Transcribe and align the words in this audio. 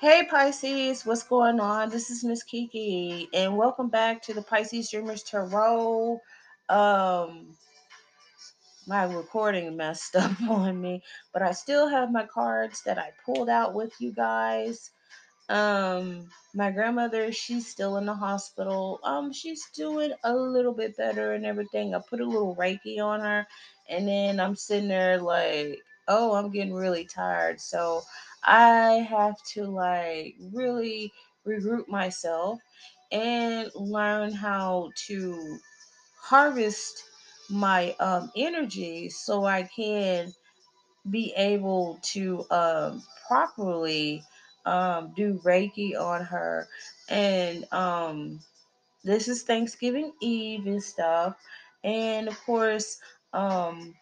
Hey 0.00 0.28
Pisces, 0.30 1.04
what's 1.04 1.24
going 1.24 1.58
on? 1.58 1.90
This 1.90 2.08
is 2.08 2.22
Miss 2.22 2.44
Kiki, 2.44 3.28
and 3.34 3.56
welcome 3.56 3.88
back 3.88 4.22
to 4.22 4.32
the 4.32 4.42
Pisces 4.42 4.92
Dreamers 4.92 5.24
Tarot. 5.24 6.20
Um, 6.68 7.56
my 8.86 9.12
recording 9.12 9.76
messed 9.76 10.14
up 10.16 10.40
on 10.42 10.80
me, 10.80 11.02
but 11.32 11.42
I 11.42 11.50
still 11.50 11.88
have 11.88 12.12
my 12.12 12.24
cards 12.24 12.80
that 12.84 12.96
I 12.96 13.10
pulled 13.26 13.48
out 13.48 13.74
with 13.74 13.92
you 13.98 14.12
guys. 14.12 14.92
Um, 15.48 16.28
my 16.54 16.70
grandmother, 16.70 17.32
she's 17.32 17.66
still 17.66 17.96
in 17.96 18.06
the 18.06 18.14
hospital. 18.14 19.00
Um, 19.02 19.32
she's 19.32 19.66
doing 19.74 20.12
a 20.22 20.32
little 20.32 20.74
bit 20.74 20.96
better 20.96 21.32
and 21.32 21.44
everything. 21.44 21.96
I 21.96 21.98
put 22.08 22.20
a 22.20 22.24
little 22.24 22.54
Reiki 22.54 23.00
on 23.02 23.18
her, 23.18 23.48
and 23.88 24.06
then 24.06 24.38
I'm 24.38 24.54
sitting 24.54 24.88
there 24.88 25.20
like, 25.20 25.80
oh, 26.06 26.34
I'm 26.34 26.52
getting 26.52 26.72
really 26.72 27.04
tired. 27.04 27.60
So 27.60 28.04
I 28.44 29.06
have 29.08 29.36
to 29.54 29.64
like 29.66 30.36
really 30.52 31.12
regroup 31.46 31.88
myself 31.88 32.60
and 33.12 33.70
learn 33.74 34.32
how 34.32 34.90
to 35.06 35.58
harvest 36.20 37.04
my 37.50 37.94
um 38.00 38.30
energy 38.36 39.08
so 39.10 39.44
I 39.44 39.64
can 39.64 40.32
be 41.10 41.32
able 41.36 41.98
to 42.02 42.44
um, 42.50 43.02
properly 43.26 44.22
um, 44.66 45.12
do 45.16 45.40
Reiki 45.44 45.98
on 45.98 46.24
her. 46.24 46.68
And 47.08 47.70
um, 47.72 48.40
this 49.04 49.28
is 49.28 49.42
Thanksgiving 49.42 50.12
Eve 50.20 50.66
and 50.66 50.82
stuff. 50.82 51.36
And 51.84 52.28
of 52.28 52.38
course, 52.44 52.98
um, 53.32 53.94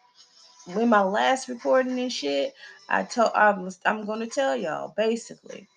when 0.73 0.89
my 0.89 1.01
last 1.01 1.47
recording 1.49 1.99
and 1.99 2.11
shit, 2.11 2.53
I 2.89 3.03
told 3.03 3.31
I'm, 3.35 3.69
I'm 3.85 4.05
to 4.05 4.27
tell 4.27 4.55
y'all 4.55 4.93
basically. 4.95 5.67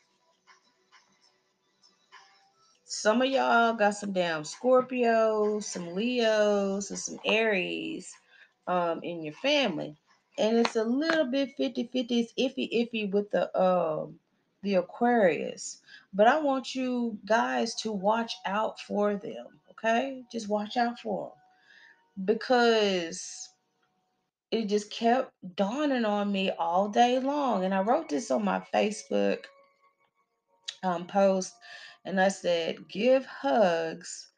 Some 2.84 3.22
of 3.22 3.28
y'all 3.28 3.74
got 3.74 3.94
some 3.94 4.12
damn 4.12 4.42
Scorpios, 4.42 5.64
some 5.64 5.94
Leos, 5.94 6.90
and 6.90 6.98
some 6.98 7.20
Aries 7.24 8.12
um, 8.66 9.00
in 9.02 9.22
your 9.22 9.34
family. 9.34 9.96
And 10.38 10.58
it's 10.58 10.76
a 10.76 10.84
little 10.84 11.26
bit 11.26 11.56
50-50 11.58 12.06
it's 12.10 12.32
iffy 12.38 12.68
iffy 12.72 13.10
with 13.10 13.30
the 13.30 13.56
um 13.60 14.18
the 14.62 14.74
aquarius. 14.74 15.80
But 16.12 16.26
i 16.26 16.38
want 16.40 16.74
you 16.74 17.18
guys 17.26 17.74
to 17.76 17.92
watch 17.92 18.34
out 18.46 18.80
for 18.80 19.14
them 19.14 19.60
okay? 19.80 20.22
Just 20.30 20.48
watch 20.48 20.76
out 20.76 20.98
for 20.98 21.32
them 22.16 22.26
because 22.26 23.49
it 24.50 24.66
just 24.66 24.90
kept 24.90 25.32
dawning 25.56 26.04
on 26.04 26.30
me 26.30 26.50
all 26.58 26.88
day 26.88 27.18
long 27.18 27.64
and 27.64 27.74
i 27.74 27.80
wrote 27.80 28.08
this 28.08 28.30
on 28.30 28.44
my 28.44 28.60
facebook 28.74 29.44
um, 30.82 31.06
post 31.06 31.52
and 32.04 32.20
i 32.20 32.28
said 32.28 32.88
give 32.88 33.24
hugs 33.26 34.28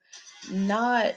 not 0.50 1.14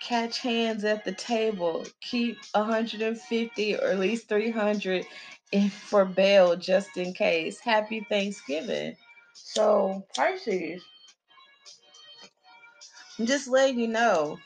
catch 0.00 0.40
hands 0.40 0.84
at 0.84 1.04
the 1.04 1.12
table. 1.12 1.84
Keep 2.00 2.38
150 2.54 3.76
or 3.76 3.88
at 3.88 3.98
least 3.98 4.28
300 4.28 5.06
if 5.52 5.72
for 5.72 6.04
bail 6.04 6.56
just 6.56 6.96
in 6.96 7.12
case. 7.12 7.58
Happy 7.58 8.04
Thanksgiving. 8.08 8.96
So, 9.32 10.04
Pisces, 10.14 10.82
I'm 13.18 13.26
just 13.26 13.48
letting 13.48 13.78
you 13.78 13.88
know. 13.88 14.38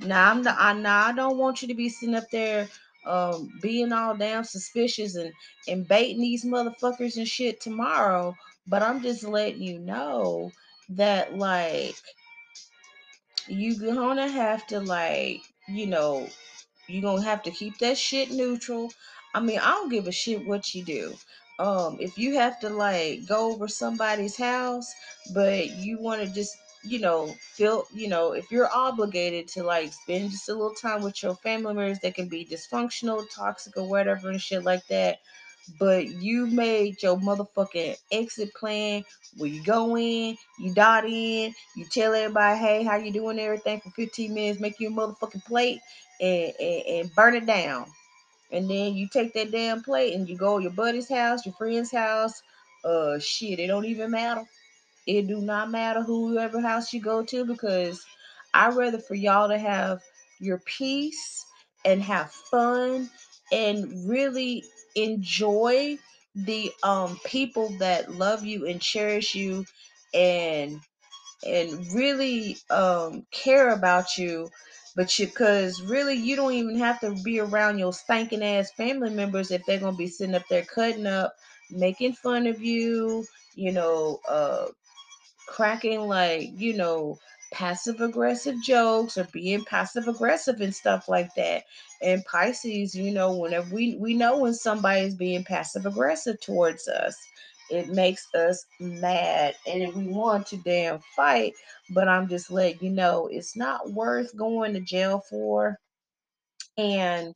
Now 0.00 0.30
I'm 0.30 0.42
the 0.42 0.54
I 0.56 0.72
now 0.74 1.06
I 1.06 1.12
don't 1.12 1.38
want 1.38 1.62
you 1.62 1.68
to 1.68 1.74
be 1.74 1.88
sitting 1.88 2.14
up 2.14 2.30
there 2.30 2.68
um 3.04 3.52
being 3.60 3.92
all 3.92 4.16
damn 4.16 4.44
suspicious 4.44 5.16
and 5.16 5.32
and 5.68 5.88
baiting 5.88 6.20
these 6.20 6.44
motherfuckers 6.44 7.16
and 7.16 7.28
shit 7.28 7.60
tomorrow. 7.60 8.34
But 8.66 8.82
I'm 8.82 9.02
just 9.02 9.24
letting 9.24 9.62
you 9.62 9.78
know 9.80 10.52
that 10.90 11.36
like 11.36 11.96
you're 13.48 13.94
gonna 13.94 14.28
have 14.28 14.66
to 14.68 14.80
like 14.80 15.40
you 15.68 15.86
know 15.86 16.28
you're 16.88 17.02
gonna 17.02 17.22
have 17.22 17.42
to 17.42 17.50
keep 17.50 17.76
that 17.78 17.96
shit 17.98 18.30
neutral 18.30 18.90
i 19.34 19.40
mean 19.40 19.58
i 19.58 19.70
don't 19.70 19.90
give 19.90 20.06
a 20.06 20.12
shit 20.12 20.46
what 20.46 20.74
you 20.74 20.84
do 20.84 21.14
um 21.58 21.96
if 22.00 22.16
you 22.18 22.34
have 22.34 22.58
to 22.60 22.68
like 22.68 23.26
go 23.26 23.52
over 23.52 23.68
somebody's 23.68 24.36
house 24.36 24.92
but 25.32 25.70
you 25.70 26.00
want 26.00 26.20
to 26.20 26.28
just 26.28 26.56
you 26.84 26.98
know 26.98 27.28
feel 27.40 27.86
you 27.92 28.08
know 28.08 28.32
if 28.32 28.50
you're 28.50 28.70
obligated 28.72 29.46
to 29.48 29.62
like 29.62 29.92
spend 29.92 30.30
just 30.30 30.48
a 30.48 30.52
little 30.52 30.74
time 30.74 31.02
with 31.02 31.22
your 31.22 31.34
family 31.36 31.74
members 31.74 31.98
that 32.00 32.14
can 32.14 32.28
be 32.28 32.44
dysfunctional 32.44 33.24
toxic 33.34 33.76
or 33.76 33.88
whatever 33.88 34.30
and 34.30 34.40
shit 34.40 34.64
like 34.64 34.86
that 34.88 35.18
but 35.78 36.08
you 36.08 36.46
made 36.46 37.02
your 37.02 37.16
motherfucking 37.16 37.96
exit 38.10 38.52
plan 38.54 39.04
where 39.36 39.48
you 39.48 39.62
go 39.62 39.96
in, 39.96 40.36
you 40.58 40.74
dot 40.74 41.04
in, 41.04 41.54
you 41.76 41.84
tell 41.90 42.14
everybody, 42.14 42.58
hey, 42.58 42.82
how 42.82 42.96
you 42.96 43.12
doing, 43.12 43.38
everything 43.38 43.80
for 43.80 43.90
15 43.90 44.34
minutes, 44.34 44.60
make 44.60 44.80
you 44.80 44.88
a 44.88 44.90
motherfucking 44.90 45.44
plate 45.44 45.80
and, 46.20 46.52
and, 46.60 46.82
and 46.86 47.14
burn 47.14 47.34
it 47.34 47.46
down. 47.46 47.86
And 48.50 48.68
then 48.68 48.94
you 48.94 49.08
take 49.08 49.32
that 49.34 49.50
damn 49.50 49.82
plate 49.82 50.14
and 50.14 50.28
you 50.28 50.36
go 50.36 50.58
your 50.58 50.72
buddy's 50.72 51.08
house, 51.08 51.46
your 51.46 51.54
friend's 51.54 51.92
house. 51.92 52.42
Uh, 52.84 53.18
shit, 53.18 53.60
it 53.60 53.68
don't 53.68 53.84
even 53.86 54.10
matter. 54.10 54.44
It 55.06 55.26
do 55.26 55.40
not 55.40 55.70
matter 55.70 56.02
whoever 56.02 56.60
house 56.60 56.92
you 56.92 57.00
go 57.00 57.24
to 57.24 57.44
because 57.44 58.04
I'd 58.54 58.74
rather 58.76 58.98
for 58.98 59.14
y'all 59.14 59.48
to 59.48 59.58
have 59.58 60.00
your 60.40 60.58
peace 60.58 61.44
and 61.84 62.02
have 62.02 62.30
fun 62.30 63.10
and 63.52 64.08
really 64.08 64.64
enjoy 64.94 65.98
the 66.34 66.72
um 66.82 67.18
people 67.24 67.70
that 67.78 68.12
love 68.12 68.44
you 68.44 68.66
and 68.66 68.80
cherish 68.80 69.34
you 69.34 69.64
and 70.14 70.80
and 71.46 71.92
really 71.94 72.56
um 72.70 73.26
care 73.32 73.72
about 73.72 74.18
you 74.18 74.48
but 74.96 75.18
you 75.18 75.26
because 75.26 75.82
really 75.82 76.14
you 76.14 76.36
don't 76.36 76.52
even 76.52 76.78
have 76.78 77.00
to 77.00 77.14
be 77.24 77.40
around 77.40 77.78
your 77.78 77.92
stinking 77.92 78.42
ass 78.44 78.70
family 78.72 79.10
members 79.10 79.50
if 79.50 79.64
they're 79.66 79.80
gonna 79.80 79.96
be 79.96 80.06
sitting 80.08 80.34
up 80.34 80.46
there 80.50 80.64
cutting 80.64 81.06
up 81.06 81.34
making 81.70 82.12
fun 82.12 82.46
of 82.46 82.60
you 82.62 83.24
you 83.54 83.72
know 83.72 84.20
uh 84.28 84.66
cracking 85.52 86.00
like 86.08 86.50
you 86.54 86.74
know 86.74 87.18
passive 87.52 88.00
aggressive 88.00 88.56
jokes 88.62 89.18
or 89.18 89.28
being 89.32 89.62
passive 89.66 90.08
aggressive 90.08 90.60
and 90.62 90.74
stuff 90.74 91.08
like 91.08 91.28
that. 91.36 91.64
And 92.00 92.24
pisces 92.24 92.94
you 92.94 93.12
know 93.12 93.36
whenever 93.36 93.74
we 93.74 93.96
we 93.96 94.14
know 94.14 94.38
when 94.38 94.54
somebody's 94.54 95.14
being 95.14 95.44
passive 95.44 95.86
aggressive 95.86 96.40
towards 96.40 96.88
us 96.88 97.16
it 97.70 97.88
makes 97.88 98.26
us 98.34 98.66
mad 98.80 99.54
and 99.66 99.94
we 99.94 100.08
want 100.08 100.46
to 100.46 100.56
damn 100.58 101.00
fight 101.16 101.54
but 101.94 102.08
i'm 102.08 102.28
just 102.28 102.50
letting 102.50 102.78
you 102.82 102.90
know 102.90 103.28
it's 103.30 103.56
not 103.56 103.92
worth 103.92 104.36
going 104.36 104.74
to 104.74 104.80
jail 104.80 105.22
for 105.30 105.78
and 106.76 107.34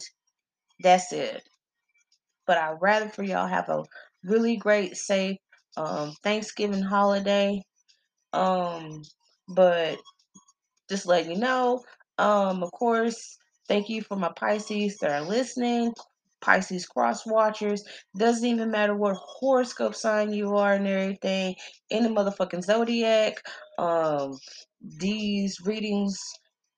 that's 0.80 1.12
it. 1.12 1.42
But 2.46 2.58
i'd 2.58 2.78
rather 2.80 3.08
for 3.08 3.22
y'all 3.22 3.46
have 3.46 3.68
a 3.68 3.84
really 4.24 4.56
great 4.56 4.96
safe 4.96 5.38
um 5.76 6.12
thanksgiving 6.22 6.82
holiday 6.82 7.62
um, 8.36 9.02
but 9.48 9.98
just 10.90 11.06
letting 11.06 11.32
you 11.32 11.38
know. 11.38 11.82
Um, 12.18 12.64
of 12.64 12.72
course, 12.72 13.38
thank 13.68 13.90
you 13.90 14.02
for 14.02 14.16
my 14.16 14.30
Pisces 14.36 14.98
that 14.98 15.12
are 15.12 15.26
listening. 15.28 15.94
Pisces 16.42 16.86
cross 16.86 17.26
watchers. 17.26 17.84
Doesn't 18.18 18.46
even 18.46 18.70
matter 18.70 18.96
what 18.96 19.16
horoscope 19.18 19.96
sign 19.96 20.32
you 20.32 20.56
are 20.56 20.74
and 20.74 20.88
everything. 20.88 21.56
In 21.90 22.04
the 22.04 22.10
motherfucking 22.10 22.64
zodiac. 22.64 23.42
Um, 23.78 24.38
these 24.82 25.60
readings 25.64 26.20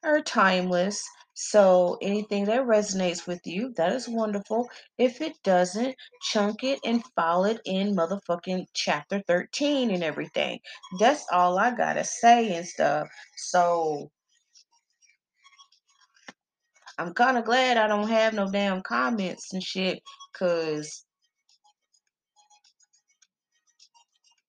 are 0.05 0.23
timeless. 0.23 1.05
So 1.41 1.99
anything 2.03 2.47
that 2.47 2.63
resonates 2.67 3.29
with 3.29 3.47
you, 3.47 3.73
that 3.77 3.93
is 3.93 4.09
wonderful. 4.09 4.69
If 4.99 5.21
it 5.21 5.35
doesn't, 5.45 5.95
chunk 6.21 6.65
it 6.65 6.81
and 6.85 7.05
file 7.15 7.45
it 7.45 7.61
in 7.65 7.95
motherfucking 7.95 8.67
chapter 8.75 9.23
13 9.29 9.93
and 9.93 10.03
everything. 10.03 10.59
That's 10.99 11.25
all 11.31 11.57
I 11.57 11.71
gotta 11.77 12.03
say 12.03 12.57
and 12.57 12.67
stuff. 12.67 13.09
So 13.37 14.11
I'm 16.99 17.15
kind 17.15 17.39
of 17.39 17.45
glad 17.45 17.77
I 17.77 17.87
don't 17.87 18.09
have 18.09 18.35
no 18.35 18.51
damn 18.51 18.83
comments 18.83 19.53
and 19.53 19.63
shit, 19.63 20.03
cause 20.37 21.05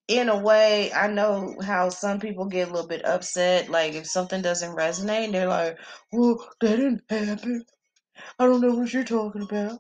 in 0.09 0.29
a 0.29 0.38
way, 0.38 0.91
I 0.94 1.07
know 1.07 1.56
how 1.63 1.89
some 1.89 2.19
people 2.19 2.45
get 2.47 2.69
a 2.69 2.71
little 2.73 2.89
bit 2.89 3.06
upset. 3.06 3.69
Like 3.69 3.94
if 3.94 4.07
something 4.07 4.41
doesn't 4.41 4.75
resonate, 4.75 5.31
they're 5.31 5.47
like, 5.47 5.79
"Well, 6.11 6.45
that 6.61 6.77
didn't 6.77 7.03
happen. 7.09 7.65
I 8.39 8.45
don't 8.47 8.61
know 8.61 8.75
what 8.75 8.94
you're 8.94 9.03
talking 9.06 9.44
about. 9.44 9.79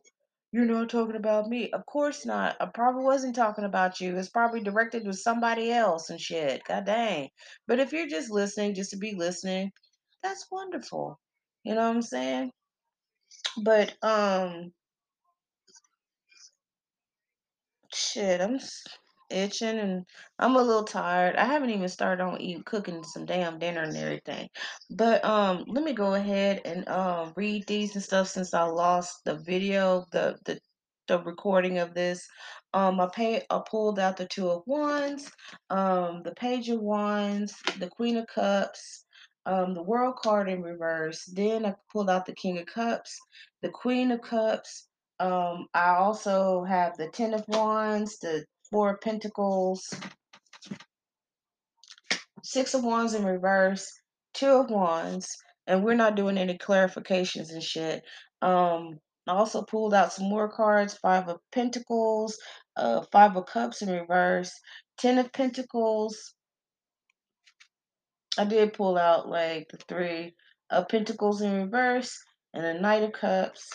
You're 0.51 0.65
not 0.65 0.89
talking 0.89 1.15
about 1.17 1.49
me. 1.49 1.71
Of 1.71 1.85
course 1.85 2.25
not. 2.25 2.57
I 2.61 2.67
probably 2.67 3.03
wasn't 3.05 3.35
talking 3.35 3.65
about 3.65 4.01
you. 4.01 4.17
It's 4.17 4.29
probably 4.29 4.61
directed 4.61 5.05
to 5.05 5.13
somebody 5.13 5.71
else 5.71 6.09
and 6.11 6.21
shit. 6.21 6.63
God 6.65 6.85
dang. 6.85 7.29
But 7.67 7.79
if 7.79 7.93
you're 7.93 8.07
just 8.07 8.31
listening, 8.31 8.75
just 8.75 8.91
to 8.91 8.97
be 8.97 9.15
listening, 9.15 9.71
that's 10.23 10.47
wonderful. 10.51 11.19
You 11.65 11.75
know 11.75 11.81
what 11.87 11.95
I'm 11.97 12.01
saying? 12.03 12.51
But 13.63 13.95
um, 14.03 14.71
shit, 17.93 18.41
I'm 18.41 18.59
itching 19.31 19.79
and 19.79 20.05
I'm 20.39 20.55
a 20.55 20.61
little 20.61 20.83
tired. 20.83 21.35
I 21.35 21.45
haven't 21.45 21.71
even 21.71 21.89
started 21.89 22.23
on 22.23 22.41
eating 22.41 22.63
cooking 22.63 23.03
some 23.03 23.25
damn 23.25 23.59
dinner 23.59 23.83
and 23.83 23.95
everything. 23.97 24.49
But 24.91 25.23
um 25.25 25.65
let 25.67 25.83
me 25.83 25.93
go 25.93 26.13
ahead 26.15 26.61
and 26.65 26.87
um 26.89 27.33
read 27.35 27.65
these 27.67 27.95
and 27.95 28.03
stuff 28.03 28.27
since 28.27 28.53
I 28.53 28.63
lost 28.63 29.23
the 29.25 29.35
video, 29.37 30.05
the 30.11 30.37
the 30.45 30.59
the 31.07 31.19
recording 31.23 31.79
of 31.79 31.93
this. 31.93 32.27
Um 32.73 32.99
I 32.99 33.07
pay 33.13 33.43
I 33.49 33.61
pulled 33.69 33.99
out 33.99 34.17
the 34.17 34.27
two 34.27 34.49
of 34.49 34.63
wands, 34.65 35.31
um 35.69 36.21
the 36.23 36.33
page 36.35 36.69
of 36.69 36.81
wands, 36.81 37.55
the 37.79 37.89
queen 37.89 38.17
of 38.17 38.27
cups, 38.27 39.05
um 39.45 39.73
the 39.73 39.83
world 39.83 40.15
card 40.17 40.49
in 40.49 40.61
reverse. 40.63 41.25
Then 41.33 41.65
I 41.65 41.75
pulled 41.91 42.09
out 42.09 42.25
the 42.25 42.35
king 42.35 42.57
of 42.59 42.65
cups, 42.67 43.17
the 43.61 43.69
queen 43.69 44.11
of 44.11 44.21
cups, 44.21 44.87
um, 45.19 45.67
I 45.73 45.95
also 45.95 46.63
have 46.63 46.95
the 46.97 47.09
Ten 47.09 47.33
of 47.33 47.43
Wands, 47.47 48.19
the 48.19 48.45
Four 48.71 48.93
of 48.93 49.01
Pentacles, 49.01 49.93
Six 52.43 52.73
of 52.73 52.83
Wands 52.83 53.13
in 53.13 53.25
reverse, 53.25 53.91
Two 54.33 54.51
of 54.51 54.69
Wands, 54.69 55.27
and 55.67 55.83
we're 55.83 55.95
not 55.95 56.15
doing 56.15 56.37
any 56.37 56.57
clarifications 56.57 57.51
and 57.51 57.63
shit. 57.63 58.03
Um, 58.41 58.99
I 59.27 59.33
also 59.33 59.61
pulled 59.63 59.93
out 59.93 60.13
some 60.13 60.29
more 60.29 60.49
cards, 60.49 60.95
Five 60.95 61.27
of 61.27 61.37
Pentacles, 61.51 62.37
uh, 62.75 63.03
Five 63.11 63.35
of 63.35 63.45
Cups 63.45 63.81
in 63.81 63.89
reverse, 63.89 64.51
Ten 64.97 65.17
of 65.17 65.31
Pentacles. 65.33 66.33
I 68.37 68.45
did 68.45 68.73
pull 68.73 68.97
out 68.97 69.27
like 69.29 69.67
the 69.69 69.77
Three 69.87 70.35
of 70.69 70.87
Pentacles 70.87 71.41
in 71.41 71.53
reverse 71.53 72.17
and 72.53 72.63
the 72.63 72.81
Knight 72.81 73.03
of 73.03 73.11
Cups. 73.11 73.69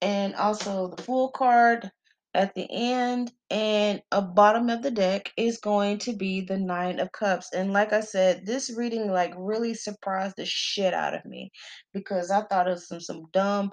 And 0.00 0.34
also 0.36 0.94
the 0.94 1.02
full 1.02 1.30
card 1.32 1.90
at 2.34 2.54
the 2.54 2.66
end 2.70 3.32
and 3.50 4.02
a 4.12 4.22
bottom 4.22 4.68
of 4.70 4.82
the 4.82 4.90
deck 4.90 5.32
is 5.36 5.58
going 5.58 5.98
to 5.98 6.12
be 6.14 6.42
the 6.42 6.58
nine 6.58 7.00
of 7.00 7.10
cups 7.12 7.50
and 7.54 7.72
like 7.72 7.92
i 7.92 8.00
said 8.00 8.44
this 8.46 8.70
reading 8.76 9.10
like 9.10 9.32
really 9.36 9.74
surprised 9.74 10.36
the 10.36 10.44
shit 10.46 10.94
out 10.94 11.14
of 11.14 11.24
me 11.24 11.50
because 11.94 12.30
i 12.30 12.42
thought 12.42 12.68
it 12.68 12.72
was 12.72 12.88
some 12.88 13.00
some 13.00 13.24
dumb 13.32 13.70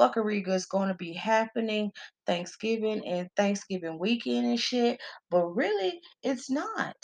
fuckery 0.00 0.46
was 0.46 0.66
going 0.66 0.88
to 0.88 0.94
be 0.94 1.12
happening 1.12 1.90
thanksgiving 2.26 3.06
and 3.06 3.28
thanksgiving 3.36 3.98
weekend 3.98 4.46
and 4.46 4.60
shit 4.60 4.98
but 5.30 5.46
really 5.48 6.00
it's 6.22 6.50
not 6.50 6.96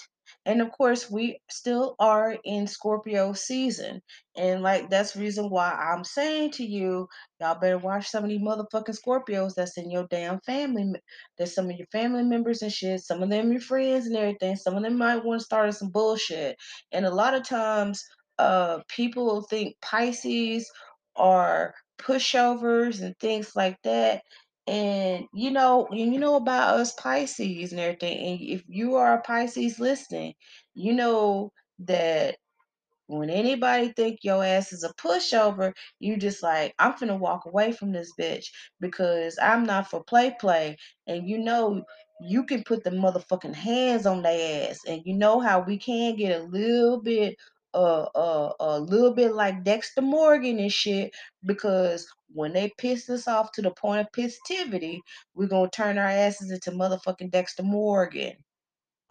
and 0.47 0.63
of 0.63 0.73
course 0.73 1.11
we 1.11 1.39
still 1.51 1.95
are 1.99 2.39
in 2.45 2.67
scorpio 2.67 3.35
season 3.35 4.01
and 4.39 4.63
like 4.63 4.89
that's 4.89 5.13
the 5.13 5.21
reason 5.21 5.51
why 5.51 5.73
i'm 5.73 6.05
saying 6.05 6.51
to 6.51 6.65
you 6.65 7.07
Y'all 7.41 7.59
better 7.61 7.77
watch 7.77 8.09
some 8.09 8.25
of 8.25 8.31
these 8.31 8.41
motherfucking 8.41 8.97
Scorpios 8.99 9.55
that's 9.55 9.77
in 9.77 9.91
your 9.91 10.07
damn 10.11 10.41
family. 10.41 10.91
There's 11.37 11.55
some 11.55 11.69
of 11.69 11.77
your 11.77 11.87
family 11.93 12.23
members 12.23 12.63
and 12.63 12.73
shit. 12.73 13.01
Some 13.01 13.23
of 13.23 13.29
them 13.29 13.53
your 13.53 13.61
friends 13.61 14.07
and 14.07 14.17
everything. 14.17 14.57
Some 14.57 14.75
of 14.75 14.83
them 14.83 14.97
might 14.97 15.23
want 15.23 15.41
to 15.41 15.45
start 15.45 15.75
some 15.75 15.91
bullshit. 15.91 16.57
And 16.93 17.05
a 17.05 17.15
lot 17.15 17.35
of 17.35 17.47
times, 17.47 18.03
uh, 18.39 18.79
people 18.89 19.43
think 19.43 19.77
Pisces 19.83 20.71
are 21.17 21.75
pushovers 21.99 23.03
and 23.03 23.15
things 23.21 23.53
like 23.55 23.77
that. 23.85 24.23
And 24.67 25.27
you 25.35 25.51
know, 25.53 25.87
and 25.91 26.15
you 26.15 26.19
know 26.21 26.37
about 26.37 26.77
us 26.77 26.93
Pisces 26.95 27.73
and 27.73 27.81
everything. 27.81 28.19
And 28.19 28.41
if 28.41 28.65
you 28.69 28.97
are 28.97 29.15
a 29.15 29.23
Pisces 29.23 29.79
listening, 29.81 30.35
you 30.75 30.93
know 30.93 31.53
that 31.81 32.37
when 33.09 33.31
anybody 33.31 33.93
think 33.93 34.21
your 34.23 34.45
ass 34.45 34.73
is 34.73 34.83
a 34.85 34.93
pushover, 34.95 35.73
you 36.01 36.17
just 36.17 36.43
like, 36.43 36.75
I'm 36.79 36.95
finna 36.95 37.19
walk 37.19 37.47
away 37.47 37.73
from 37.73 37.93
this 37.93 38.13
bitch 38.19 38.47
because 38.81 39.39
I'm 39.41 39.65
not 39.65 39.91
for 39.91 40.03
play 40.05 40.35
play. 40.41 40.77
And 41.07 41.29
you 41.29 41.39
know 41.39 41.85
you 42.21 42.45
can 42.45 42.65
put 42.65 42.83
the 42.85 42.91
motherfucking 42.91 43.55
hands 43.55 44.07
on 44.07 44.23
their 44.23 44.71
ass. 44.71 44.81
And 44.89 45.03
you 45.05 45.15
know 45.15 45.41
how 45.41 45.61
we 45.61 45.79
can 45.79 46.17
get 46.17 46.41
a 46.41 46.45
little 46.45 47.01
bit 47.03 47.37
uh 47.77 48.09
uh 48.17 48.55
a 48.61 48.81
little 48.81 49.15
bit 49.15 49.35
like 49.35 49.65
Dexter 49.65 50.03
Morgan 50.03 50.61
and 50.61 50.73
shit 50.73 51.15
because 51.47 52.09
when 52.35 52.55
they 52.55 52.73
piss 52.79 53.11
us 53.11 53.29
off 53.29 53.53
to 53.55 53.63
the 53.63 53.73
point 53.73 54.03
of 54.03 54.13
pissivity, 54.13 55.01
we're 55.37 55.49
gonna 55.49 55.71
turn 55.71 55.99
our 55.99 56.07
asses 56.07 56.53
into 56.53 56.73
motherfucking 56.73 57.33
Dexter 57.33 57.65
Morgan. 57.65 58.35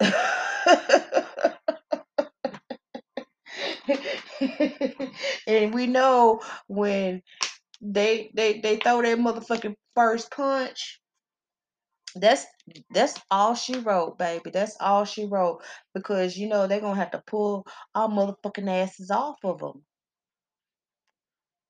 and 5.48 5.74
we 5.74 5.86
know 5.88 6.40
when 6.68 7.22
they 7.82 8.30
they 8.34 8.60
they 8.60 8.76
throw 8.78 9.02
that 9.02 9.18
motherfucking 9.18 9.76
first 9.96 10.30
punch. 10.32 11.00
That's 12.16 12.46
that's 12.90 13.20
all 13.30 13.54
she 13.54 13.78
wrote, 13.78 14.18
baby. 14.18 14.50
That's 14.50 14.76
all 14.80 15.04
she 15.04 15.26
wrote 15.26 15.62
because 15.94 16.36
you 16.36 16.48
know 16.48 16.66
they're 16.66 16.80
gonna 16.80 16.96
have 16.96 17.10
to 17.12 17.22
pull 17.26 17.66
our 17.94 18.08
motherfucking 18.08 18.68
asses 18.68 19.10
off 19.10 19.36
of 19.44 19.58
them. 19.60 19.84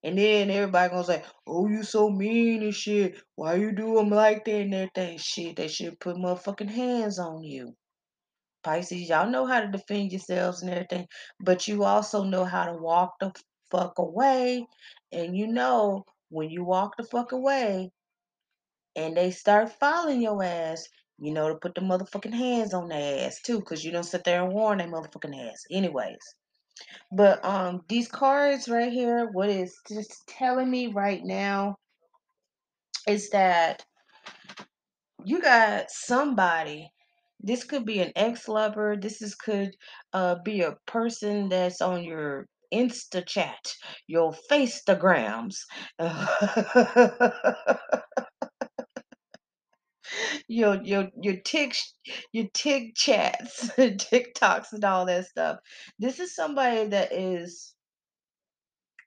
And 0.05 0.17
then 0.19 0.51
everybody 0.51 0.91
gonna 0.91 1.05
say, 1.05 1.25
"Oh, 1.49 1.69
you 1.69 1.83
so 1.83 2.11
mean 2.11 2.63
and 2.63 2.75
shit. 2.75 3.21
Why 3.35 3.57
you 3.57 3.73
do 3.73 3.97
them 3.97 4.11
like 4.11 4.45
that 4.45 4.61
and 4.63 4.75
everything? 4.75 5.19
Shit, 5.19 5.57
they 5.57 5.69
should 5.69 5.99
put 6.01 6.17
motherfucking 6.17 6.71
hands 6.71 7.19
on 7.19 7.43
you." 7.43 7.75
Pisces, 8.63 9.09
y'all 9.09 9.29
know 9.31 9.47
how 9.47 9.61
to 9.61 9.69
defend 9.69 10.13
yourselves 10.13 10.63
and 10.63 10.71
everything, 10.71 11.09
but 11.41 11.67
you 11.69 11.85
also 11.85 12.25
know 12.25 12.45
how 12.45 12.67
to 12.67 12.75
walk 12.79 13.15
the 13.21 13.33
fuck 13.71 13.99
away. 13.99 14.67
And 15.13 15.37
you 15.37 15.49
know 15.49 16.05
when 16.31 16.51
you 16.51 16.65
walk 16.65 16.97
the 16.97 17.05
fuck 17.05 17.33
away 17.33 17.91
and 18.97 19.17
they 19.17 19.31
start 19.31 19.73
following 19.79 20.23
your 20.23 20.43
ass, 20.43 20.85
you 21.19 21.33
know 21.33 21.49
to 21.49 21.55
put 21.57 21.75
the 21.75 21.81
motherfucking 21.81 22.35
hands 22.35 22.75
on 22.75 22.89
their 22.89 23.27
ass 23.27 23.41
too, 23.45 23.59
because 23.61 23.85
you 23.85 23.93
don't 23.93 24.05
sit 24.05 24.25
there 24.25 24.43
and 24.45 24.53
warn 24.53 24.79
their 24.79 24.89
motherfucking 24.89 25.51
ass. 25.51 25.63
Anyways. 25.71 26.19
But 27.13 27.45
um 27.45 27.83
these 27.89 28.09
cards 28.09 28.69
right 28.69 28.93
here, 28.93 29.29
what 29.33 29.49
is 29.51 29.75
just 29.89 30.15
telling 30.29 30.71
me 30.71 30.89
right 30.89 31.23
now 31.25 31.77
is 33.09 33.31
that 33.31 33.85
you 35.25 35.41
got 35.41 35.91
somebody 35.91 36.91
this 37.41 37.65
could 37.65 37.85
be 37.85 38.01
an 38.01 38.13
ex-lover 38.17 38.97
this 39.01 39.23
is 39.23 39.35
could 39.35 39.71
uh, 40.13 40.37
be 40.45 40.63
a 40.63 40.77
person 40.87 41.49
that's 41.49 41.81
on 41.81 42.05
your 42.05 42.47
insta 42.73 43.25
chat 43.27 43.59
your 44.07 44.35
facegrams 44.51 45.57
your 50.49 50.83
your 50.85 51.09
your 51.21 51.37
tick 51.45 51.77
your 52.33 52.47
tick 52.55 52.95
chats 52.95 53.69
tiktoks 53.77 54.73
and 54.73 54.85
all 54.85 55.07
that 55.07 55.27
stuff 55.27 55.59
this 55.99 56.21
is 56.21 56.35
somebody 56.35 56.87
that 56.87 57.13
is 57.13 57.75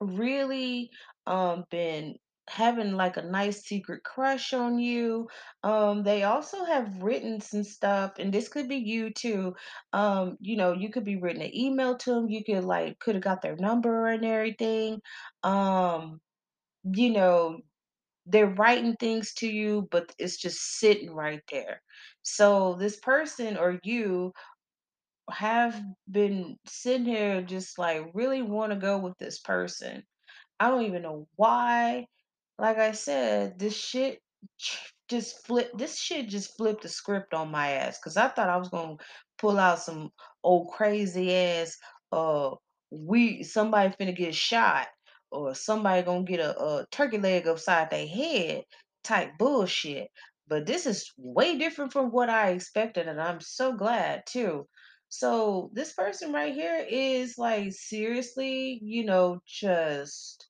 really 0.02 0.90
um 1.28 1.64
been 1.70 2.16
having 2.50 2.94
like 2.94 3.16
a 3.18 3.22
nice 3.22 3.64
secret 3.64 4.04
crush 4.04 4.54
on 4.54 4.80
you. 4.80 5.28
Um 5.64 6.04
they 6.04 6.24
also 6.24 6.66
have 6.66 7.02
written 7.04 7.40
some 7.42 7.64
stuff 7.64 8.14
and 8.18 8.34
this 8.34 8.48
could 8.50 8.68
be 8.68 8.78
you 8.78 9.12
too. 9.14 9.54
Um 9.94 10.38
you 10.40 10.58
know, 10.58 10.74
you 10.74 10.90
could 10.92 11.06
be 11.06 11.18
written 11.18 11.42
an 11.44 11.56
email 11.56 11.98
to 11.98 12.12
them, 12.12 12.30
you 12.30 12.44
could 12.44 12.64
like 12.64 13.00
could 13.00 13.16
have 13.16 13.24
got 13.24 13.42
their 13.42 13.56
number 13.58 14.08
and 14.08 14.26
everything. 14.26 15.00
Um 15.44 16.20
you 16.84 17.12
know, 17.12 17.60
they're 18.30 18.48
writing 18.56 18.96
things 19.00 19.34
to 19.36 19.48
you 19.50 19.88
but 19.92 20.12
it's 20.20 20.38
just 20.38 20.80
sitting 20.80 21.12
right 21.14 21.42
there. 21.52 21.82
So 22.24 22.76
this 22.80 22.98
person 22.98 23.58
or 23.58 23.80
you 23.84 24.34
have 25.32 25.82
been 26.12 26.58
sitting 26.68 27.06
here 27.06 27.42
just 27.42 27.80
like 27.80 28.04
really 28.14 28.42
want 28.44 28.74
to 28.74 28.78
go 28.80 29.00
with 29.00 29.18
this 29.20 29.40
person 29.40 30.04
I 30.60 30.70
don't 30.72 30.86
even 30.86 31.04
know 31.04 31.28
why. 31.38 32.08
Like 32.60 32.80
I 32.80 32.94
said, 32.94 33.60
this 33.60 33.76
shit 33.78 34.22
just 35.10 35.48
flipped. 35.48 35.78
This 35.78 36.00
shit 36.00 36.30
just 36.30 36.58
flipped 36.58 36.84
the 36.84 36.90
script 36.90 37.36
on 37.36 37.52
my 37.52 37.72
ass 37.74 38.00
because 38.00 38.18
I 38.18 38.30
thought 38.30 38.50
I 38.50 38.58
was 38.58 38.70
gonna 38.70 38.98
pull 39.40 39.60
out 39.60 39.82
some 39.82 40.12
old 40.44 40.72
crazy 40.74 41.36
ass. 41.36 41.78
Uh, 42.14 42.52
we 42.92 43.44
somebody 43.44 43.96
finna 44.02 44.18
get 44.18 44.36
shot 44.36 44.88
or 45.32 45.56
somebody 45.56 46.04
gonna 46.04 46.24
get 46.24 46.40
a, 46.40 46.60
a 46.60 46.86
turkey 46.92 47.18
leg 47.20 47.48
upside 47.48 47.90
their 47.90 48.08
head 48.08 48.64
type 49.04 49.38
bullshit. 49.38 50.10
But 50.48 50.66
this 50.66 50.86
is 50.86 51.12
way 51.18 51.58
different 51.58 51.94
from 51.94 52.12
what 52.12 52.30
I 52.30 52.50
expected, 52.52 53.08
and 53.08 53.22
I'm 53.22 53.40
so 53.42 53.74
glad 53.74 54.24
too. 54.28 54.68
So 55.10 55.72
this 55.74 55.94
person 55.94 56.32
right 56.34 56.54
here 56.54 56.86
is 56.90 57.38
like 57.38 57.74
seriously, 57.74 58.80
you 58.84 59.06
know, 59.06 59.40
just 59.46 60.48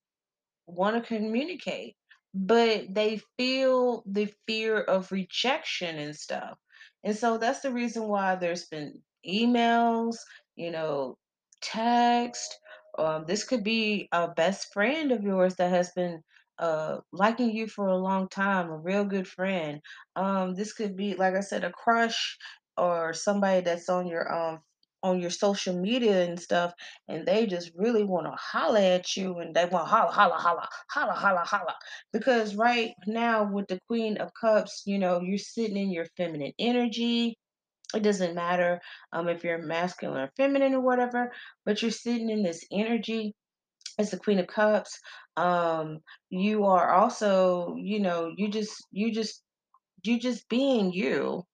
want 0.67 0.95
to 0.95 1.01
communicate, 1.01 1.95
but 2.33 2.93
they 2.93 3.21
feel 3.37 4.03
the 4.05 4.31
fear 4.47 4.79
of 4.81 5.11
rejection 5.11 5.97
and 5.97 6.15
stuff. 6.15 6.57
And 7.03 7.15
so 7.15 7.37
that's 7.37 7.61
the 7.61 7.71
reason 7.71 8.03
why 8.03 8.35
there's 8.35 8.65
been 8.65 9.01
emails, 9.27 10.17
you 10.55 10.71
know, 10.71 11.17
text. 11.61 12.57
Um, 12.99 13.25
this 13.25 13.43
could 13.45 13.63
be 13.63 14.07
a 14.11 14.27
best 14.29 14.73
friend 14.73 15.11
of 15.11 15.23
yours 15.23 15.55
that 15.55 15.71
has 15.71 15.91
been 15.93 16.21
uh, 16.59 16.97
liking 17.13 17.51
you 17.55 17.67
for 17.67 17.87
a 17.87 17.97
long 17.97 18.27
time, 18.29 18.69
a 18.69 18.77
real 18.77 19.05
good 19.05 19.27
friend. 19.27 19.81
Um, 20.15 20.55
this 20.55 20.73
could 20.73 20.95
be, 20.97 21.15
like 21.15 21.35
I 21.35 21.39
said, 21.41 21.63
a 21.63 21.71
crush 21.71 22.37
or 22.77 23.13
somebody 23.13 23.61
that's 23.61 23.89
on 23.89 24.07
your 24.07 24.31
um 24.33 24.59
on 25.01 25.21
your 25.21 25.29
social 25.29 25.79
media 25.79 26.25
and 26.25 26.37
stuff, 26.39 26.73
and 27.07 27.25
they 27.25 27.45
just 27.47 27.71
really 27.75 28.03
want 28.03 28.25
to 28.27 28.33
holla 28.37 28.81
at 28.81 29.15
you 29.15 29.39
and 29.39 29.55
they 29.55 29.65
want 29.65 29.87
holla, 29.87 30.11
holla, 30.11 30.35
holla, 30.35 30.67
holla, 30.91 31.13
holla, 31.13 31.43
holla. 31.45 31.75
Because 32.11 32.55
right 32.55 32.91
now 33.07 33.49
with 33.49 33.67
the 33.67 33.79
Queen 33.87 34.17
of 34.17 34.31
Cups, 34.39 34.83
you 34.85 34.99
know, 34.99 35.21
you're 35.21 35.37
sitting 35.37 35.77
in 35.77 35.91
your 35.91 36.05
feminine 36.17 36.51
energy. 36.59 37.37
It 37.95 38.03
doesn't 38.03 38.35
matter 38.35 38.81
um 39.13 39.27
if 39.29 39.43
you're 39.43 39.57
masculine 39.57 40.21
or 40.21 40.31
feminine 40.37 40.75
or 40.75 40.81
whatever, 40.81 41.31
but 41.65 41.81
you're 41.81 41.91
sitting 41.91 42.29
in 42.29 42.43
this 42.43 42.63
energy 42.71 43.35
as 43.97 44.11
the 44.11 44.19
Queen 44.19 44.39
of 44.39 44.47
Cups. 44.47 44.99
Um, 45.37 45.99
you 46.29 46.65
are 46.65 46.93
also, 46.93 47.75
you 47.77 47.99
know, 47.99 48.31
you 48.35 48.49
just 48.49 48.85
you 48.91 49.11
just 49.11 49.43
you 50.03 50.19
just 50.19 50.47
being 50.49 50.91
you 50.93 51.45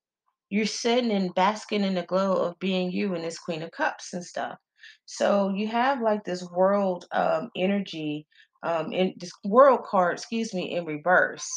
you're 0.50 0.66
sitting 0.66 1.10
and 1.10 1.34
basking 1.34 1.82
in 1.84 1.94
the 1.94 2.02
glow 2.02 2.34
of 2.34 2.58
being 2.58 2.90
you 2.92 3.14
and 3.14 3.24
this 3.24 3.38
Queen 3.38 3.62
of 3.62 3.70
Cups 3.72 4.12
and 4.12 4.24
stuff. 4.24 4.58
So 5.04 5.52
you 5.54 5.68
have 5.68 6.00
like 6.00 6.24
this 6.24 6.44
world 6.50 7.06
um, 7.12 7.50
energy, 7.56 8.26
um, 8.62 8.92
in 8.92 9.14
this 9.16 9.32
world 9.44 9.80
card, 9.84 10.14
excuse 10.14 10.54
me, 10.54 10.76
in 10.76 10.84
reverse. 10.84 11.48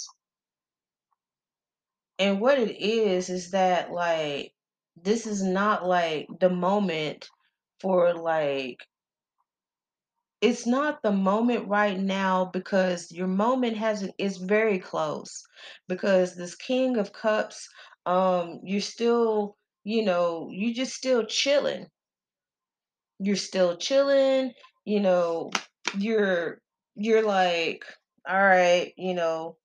And 2.18 2.42
what 2.42 2.60
it 2.60 2.82
is 2.82 3.30
is 3.30 3.52
that 3.52 3.92
like 3.92 4.52
this 5.04 5.26
is 5.28 5.44
not 5.44 5.86
like 5.88 6.28
the 6.40 6.50
moment 6.50 7.30
for 7.80 8.14
like 8.14 8.80
it's 10.42 10.66
not 10.66 11.02
the 11.04 11.12
moment 11.12 11.68
right 11.68 12.00
now 12.00 12.46
because 12.54 13.12
your 13.12 13.28
moment 13.28 13.78
hasn't 13.78 14.14
is 14.18 14.38
very 14.38 14.80
close 14.80 15.44
because 15.88 16.36
this 16.36 16.56
king 16.56 16.98
of 16.98 17.12
cups 17.12 17.68
um 18.06 18.60
you're 18.64 18.82
still 18.82 19.56
you 19.84 20.04
know 20.04 20.50
you 20.52 20.74
just 20.74 20.94
still 20.94 21.26
chilling. 21.26 21.88
You're 23.20 23.36
still 23.36 23.76
chilling 23.78 24.54
you 24.86 25.00
know 25.00 25.52
you're 25.98 26.60
you're 26.96 27.26
like 27.26 27.84
all 28.28 28.40
right 28.40 28.94
you 28.98 29.14
know 29.14 29.58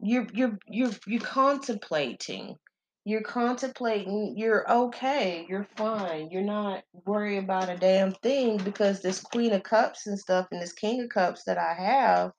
you're 0.00 0.26
you're 0.32 0.58
you're 0.68 0.90
you're 1.06 1.20
contemplating 1.20 2.56
you're 3.04 3.22
contemplating 3.22 4.34
you're 4.36 4.70
okay 4.70 5.44
you're 5.48 5.66
fine 5.76 6.28
you're 6.30 6.42
not 6.42 6.82
worried 7.04 7.38
about 7.38 7.68
a 7.68 7.76
damn 7.76 8.12
thing 8.12 8.56
because 8.58 9.00
this 9.00 9.20
queen 9.20 9.52
of 9.52 9.62
cups 9.62 10.06
and 10.06 10.18
stuff 10.18 10.46
and 10.52 10.62
this 10.62 10.72
king 10.72 11.02
of 11.02 11.08
cups 11.08 11.42
that 11.44 11.58
i 11.58 11.74
have 11.74 12.30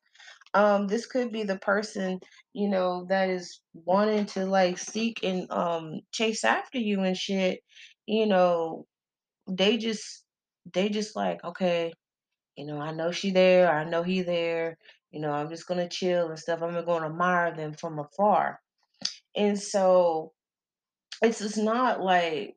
um 0.54 0.88
this 0.88 1.06
could 1.06 1.32
be 1.32 1.44
the 1.44 1.58
person 1.60 2.20
you 2.54 2.70
know 2.70 3.06
that 3.10 3.30
is 3.30 3.60
wanting 3.74 4.26
to 4.26 4.46
like 4.46 4.78
seek 4.78 5.20
and 5.24 5.52
um 5.52 6.00
chase 6.12 6.44
after 6.44 6.78
you 6.78 7.02
and 7.02 7.18
shit 7.18 7.60
you 8.06 8.26
know 8.26 8.86
they 9.50 9.78
just 9.78 10.24
they 10.74 10.88
just 10.90 11.16
like 11.16 11.44
okay 11.44 11.92
you 12.56 12.66
know 12.66 12.80
i 12.80 12.92
know 12.92 13.12
she 13.12 13.32
there 13.32 13.72
i 13.72 13.84
know 13.84 14.04
he 14.04 14.22
there 14.22 14.78
you 15.12 15.20
know 15.20 15.32
i'm 15.32 15.50
just 15.50 15.68
gonna 15.68 15.90
chill 15.90 16.30
and 16.30 16.40
stuff 16.40 16.62
i'm 16.62 16.86
gonna 16.86 17.08
admire 17.08 17.54
them 17.56 17.74
from 17.74 18.00
afar. 18.00 18.60
And 19.36 19.60
so 19.60 20.32
it's 21.22 21.40
just 21.40 21.58
not 21.58 22.02
like 22.02 22.56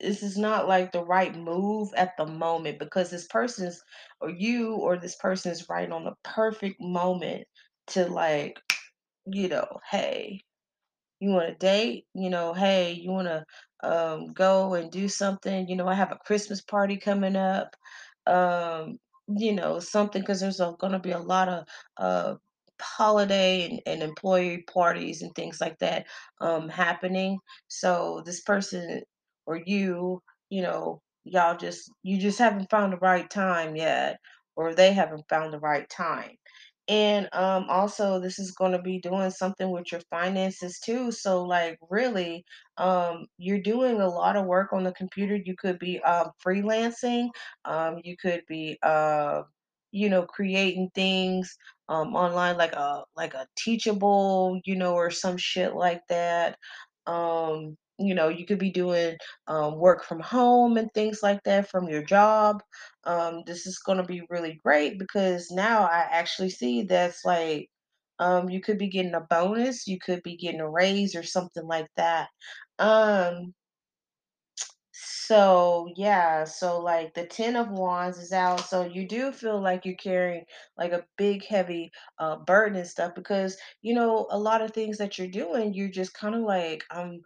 this 0.00 0.22
is 0.22 0.36
not 0.36 0.68
like 0.68 0.92
the 0.92 1.02
right 1.04 1.34
move 1.34 1.88
at 1.96 2.16
the 2.18 2.26
moment 2.26 2.78
because 2.78 3.10
this 3.10 3.26
person's 3.26 3.82
or 4.20 4.30
you 4.30 4.74
or 4.74 4.98
this 4.98 5.16
person 5.16 5.52
is 5.52 5.68
right 5.70 5.90
on 5.90 6.04
the 6.04 6.12
perfect 6.22 6.80
moment 6.80 7.46
to 7.88 8.06
like, 8.06 8.58
you 9.26 9.48
know, 9.48 9.66
hey, 9.90 10.42
you 11.20 11.30
want 11.30 11.48
to 11.48 11.54
date? 11.54 12.04
You 12.14 12.30
know, 12.30 12.52
hey, 12.52 12.92
you 12.92 13.10
want 13.10 13.28
to 13.28 13.44
um, 13.82 14.32
go 14.32 14.74
and 14.74 14.90
do 14.90 15.08
something? 15.08 15.68
You 15.68 15.76
know, 15.76 15.88
I 15.88 15.94
have 15.94 16.12
a 16.12 16.18
Christmas 16.26 16.60
party 16.60 16.96
coming 16.98 17.36
up. 17.36 17.74
Um, 18.26 18.98
you 19.28 19.54
know, 19.54 19.80
something 19.80 20.20
because 20.22 20.40
there's 20.40 20.58
going 20.60 20.92
to 20.92 20.98
be 20.98 21.12
a 21.12 21.18
lot 21.18 21.48
of 21.48 21.64
uh, 21.96 22.34
holiday 22.80 23.68
and, 23.68 23.80
and 23.86 24.02
employee 24.02 24.64
parties 24.72 25.22
and 25.22 25.34
things 25.34 25.60
like 25.60 25.78
that 25.78 26.06
um, 26.40 26.68
happening. 26.68 27.38
So 27.68 28.22
this 28.26 28.40
person 28.42 29.02
or 29.46 29.60
you, 29.64 30.22
you 30.50 30.62
know, 30.62 31.00
y'all 31.24 31.56
just 31.56 31.90
you 32.02 32.18
just 32.18 32.38
haven't 32.38 32.70
found 32.70 32.92
the 32.92 32.98
right 32.98 33.28
time 33.30 33.76
yet, 33.76 34.18
or 34.56 34.74
they 34.74 34.92
haven't 34.92 35.28
found 35.28 35.52
the 35.52 35.60
right 35.60 35.88
time. 35.90 36.30
And 36.88 37.28
um, 37.32 37.66
also, 37.68 38.20
this 38.20 38.38
is 38.38 38.52
going 38.52 38.70
to 38.72 38.80
be 38.82 39.00
doing 39.00 39.30
something 39.30 39.70
with 39.72 39.90
your 39.90 40.00
finances 40.10 40.78
too. 40.78 41.10
So, 41.10 41.42
like, 41.42 41.78
really, 41.90 42.44
um, 42.78 43.26
you're 43.38 43.60
doing 43.60 44.00
a 44.00 44.08
lot 44.08 44.36
of 44.36 44.46
work 44.46 44.72
on 44.72 44.84
the 44.84 44.92
computer. 44.92 45.36
You 45.36 45.56
could 45.56 45.80
be 45.80 46.00
um, 46.02 46.30
freelancing. 46.46 47.28
Um, 47.64 47.98
you 48.04 48.16
could 48.16 48.42
be, 48.48 48.78
uh, 48.84 49.42
you 49.90 50.08
know, 50.08 50.22
creating 50.26 50.90
things 50.94 51.56
um, 51.88 52.14
online, 52.16 52.56
like 52.56 52.72
a 52.72 53.04
like 53.16 53.34
a 53.34 53.46
Teachable, 53.56 54.60
you 54.64 54.76
know, 54.76 54.94
or 54.94 55.10
some 55.10 55.36
shit 55.36 55.74
like 55.74 56.02
that. 56.08 56.58
Um, 57.06 57.76
you 57.98 58.14
know, 58.14 58.28
you 58.28 58.44
could 58.46 58.58
be 58.58 58.70
doing 58.70 59.16
um, 59.46 59.76
work 59.78 60.04
from 60.04 60.20
home 60.20 60.76
and 60.76 60.92
things 60.92 61.20
like 61.22 61.42
that 61.44 61.70
from 61.70 61.88
your 61.88 62.02
job 62.02 62.60
um, 63.04 63.42
this 63.46 63.66
is 63.66 63.78
going 63.78 63.98
to 63.98 64.04
be 64.04 64.22
really 64.30 64.58
great 64.64 64.98
because 64.98 65.50
now 65.50 65.84
I 65.84 66.06
actually 66.10 66.50
see 66.50 66.82
that's 66.82 67.24
like 67.24 67.68
um, 68.18 68.48
you 68.50 68.60
could 68.60 68.78
be 68.78 68.88
getting 68.88 69.14
a 69.14 69.20
bonus, 69.20 69.86
you 69.86 69.98
could 69.98 70.22
be 70.22 70.36
getting 70.36 70.60
a 70.60 70.70
raise 70.70 71.14
or 71.14 71.22
something 71.22 71.66
like 71.66 71.88
that. 71.96 72.28
Um, 72.78 73.54
so 75.26 75.88
yeah, 75.96 76.44
so 76.44 76.80
like 76.80 77.14
the 77.14 77.26
Ten 77.26 77.56
of 77.56 77.70
Wands 77.70 78.18
is 78.18 78.32
out, 78.32 78.60
so 78.60 78.84
you 78.84 79.06
do 79.08 79.32
feel 79.32 79.60
like 79.60 79.84
you're 79.84 79.94
carrying 79.96 80.44
like 80.76 80.92
a 80.92 81.06
big 81.16 81.44
heavy 81.44 81.90
uh 82.18 82.36
burden 82.36 82.78
and 82.78 82.86
stuff 82.88 83.14
because 83.14 83.56
you 83.82 83.94
know 83.94 84.26
a 84.30 84.38
lot 84.38 84.62
of 84.62 84.72
things 84.72 84.98
that 84.98 85.18
you're 85.18 85.28
doing, 85.28 85.74
you're 85.74 85.88
just 85.90 86.14
kind 86.14 86.34
of 86.34 86.42
like 86.42 86.84
I'm 86.90 87.22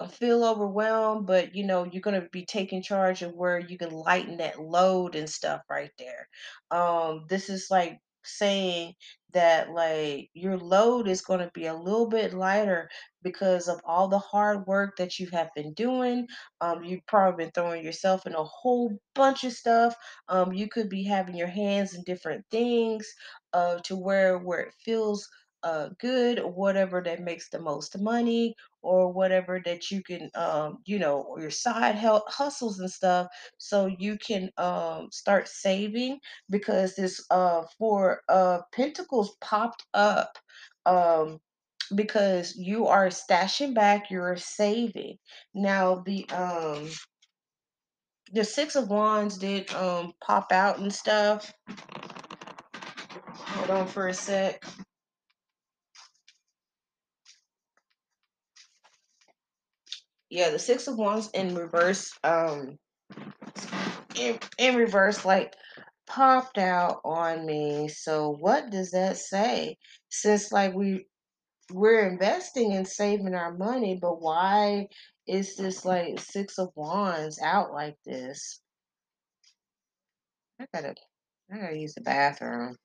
uh, 0.00 0.08
feel 0.08 0.44
overwhelmed, 0.44 1.26
but 1.26 1.54
you 1.54 1.64
know, 1.66 1.84
you're 1.84 2.02
going 2.02 2.20
to 2.20 2.28
be 2.30 2.44
taking 2.44 2.82
charge 2.82 3.22
of 3.22 3.34
where 3.34 3.58
you 3.58 3.78
can 3.78 3.90
lighten 3.90 4.36
that 4.38 4.60
load 4.60 5.14
and 5.14 5.28
stuff 5.28 5.62
right 5.68 5.90
there. 5.98 6.28
Um, 6.70 7.26
this 7.28 7.48
is 7.50 7.68
like 7.70 8.00
saying 8.28 8.94
that 9.32 9.70
like 9.70 10.30
your 10.34 10.56
load 10.56 11.06
is 11.08 11.20
going 11.20 11.40
to 11.40 11.50
be 11.54 11.66
a 11.66 11.74
little 11.74 12.08
bit 12.08 12.32
lighter 12.32 12.88
because 13.22 13.68
of 13.68 13.80
all 13.84 14.08
the 14.08 14.18
hard 14.18 14.66
work 14.66 14.96
that 14.96 15.18
you 15.18 15.28
have 15.32 15.50
been 15.54 15.72
doing. 15.74 16.26
Um, 16.60 16.82
you've 16.84 17.06
probably 17.06 17.44
been 17.44 17.52
throwing 17.52 17.84
yourself 17.84 18.26
in 18.26 18.34
a 18.34 18.44
whole 18.44 18.98
bunch 19.14 19.44
of 19.44 19.52
stuff. 19.52 19.94
Um, 20.28 20.52
you 20.52 20.68
could 20.68 20.88
be 20.88 21.02
having 21.04 21.36
your 21.36 21.48
hands 21.48 21.94
in 21.94 22.02
different 22.04 22.44
things 22.50 23.06
uh, 23.52 23.78
to 23.84 23.96
where 23.96 24.38
where 24.38 24.60
it 24.60 24.74
feels 24.84 25.28
uh, 25.62 25.88
good, 26.00 26.40
whatever 26.44 27.02
that 27.02 27.20
makes 27.20 27.48
the 27.50 27.60
most 27.60 27.98
money 27.98 28.54
or 28.82 29.12
whatever 29.12 29.60
that 29.64 29.90
you 29.90 30.02
can 30.02 30.30
um 30.34 30.78
you 30.84 30.98
know 30.98 31.22
or 31.22 31.40
your 31.40 31.50
side 31.50 31.94
hustles 31.96 32.78
and 32.78 32.90
stuff 32.90 33.26
so 33.58 33.86
you 33.98 34.16
can 34.18 34.50
um 34.56 35.08
start 35.10 35.48
saving 35.48 36.18
because 36.50 36.94
this 36.96 37.24
uh 37.30 37.62
for 37.78 38.22
uh 38.28 38.60
pentacles 38.72 39.36
popped 39.40 39.84
up 39.94 40.38
um 40.86 41.38
because 41.94 42.56
you 42.56 42.86
are 42.86 43.08
stashing 43.08 43.74
back 43.74 44.10
you're 44.10 44.36
saving. 44.36 45.16
Now 45.54 46.02
the 46.04 46.28
um 46.30 46.88
the 48.32 48.44
six 48.44 48.76
of 48.76 48.88
wands 48.88 49.38
did 49.38 49.72
um 49.74 50.12
pop 50.22 50.52
out 50.52 50.78
and 50.78 50.92
stuff. 50.92 51.52
Hold 53.34 53.70
on 53.70 53.86
for 53.86 54.08
a 54.08 54.14
sec 54.14 54.62
yeah 60.30 60.50
the 60.50 60.58
six 60.58 60.86
of 60.86 60.96
wands 60.96 61.30
in 61.34 61.54
reverse 61.54 62.12
um 62.24 62.78
in, 64.16 64.38
in 64.58 64.76
reverse 64.76 65.24
like 65.24 65.54
popped 66.06 66.58
out 66.58 67.00
on 67.04 67.46
me. 67.46 67.88
So 67.88 68.36
what 68.40 68.70
does 68.70 68.90
that 68.92 69.16
say? 69.18 69.76
Since 70.08 70.50
like 70.52 70.74
we 70.74 71.06
we're 71.70 72.08
investing 72.08 72.72
and 72.72 72.88
saving 72.88 73.34
our 73.34 73.54
money, 73.54 73.98
but 74.00 74.20
why 74.22 74.88
is 75.26 75.56
this 75.56 75.84
like 75.84 76.18
six 76.18 76.58
of 76.58 76.70
wands 76.74 77.38
out 77.42 77.72
like 77.72 77.96
this? 78.06 78.60
I 80.60 80.66
gotta 80.74 80.94
I 81.52 81.58
gotta 81.58 81.78
use 81.78 81.94
the 81.94 82.00
bathroom. 82.00 82.76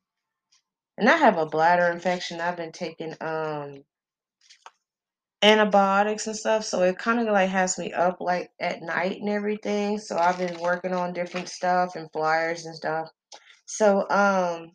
And 0.97 1.09
I 1.09 1.17
have 1.17 1.37
a 1.37 1.45
bladder 1.45 1.87
infection. 1.87 2.39
I've 2.41 2.57
been 2.57 2.71
taking 2.71 3.15
um 3.21 3.83
antibiotics 5.43 6.27
and 6.27 6.37
stuff, 6.37 6.65
so 6.65 6.83
it 6.83 6.97
kind 6.99 7.19
of 7.19 7.27
like 7.27 7.49
has 7.51 7.77
me 7.79 7.93
up 7.93 8.17
like 8.21 8.51
at 8.61 8.81
night 8.83 9.19
and 9.21 9.29
everything. 9.29 9.99
So 9.99 10.17
I've 10.17 10.39
been 10.39 10.59
working 10.61 10.93
on 10.93 11.13
different 11.13 11.49
stuff 11.49 11.95
and 11.97 12.11
flyers 12.13 12.65
and 12.65 12.75
stuff. 12.75 13.09
So 13.67 14.09
um 14.09 14.71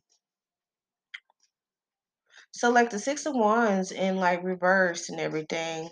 So 2.52 2.70
like 2.70 2.90
the 2.90 2.98
six 2.98 3.26
of 3.26 3.34
wands 3.34 3.92
in 3.92 4.16
like 4.16 4.42
reverse 4.44 5.08
and 5.08 5.20
everything. 5.20 5.90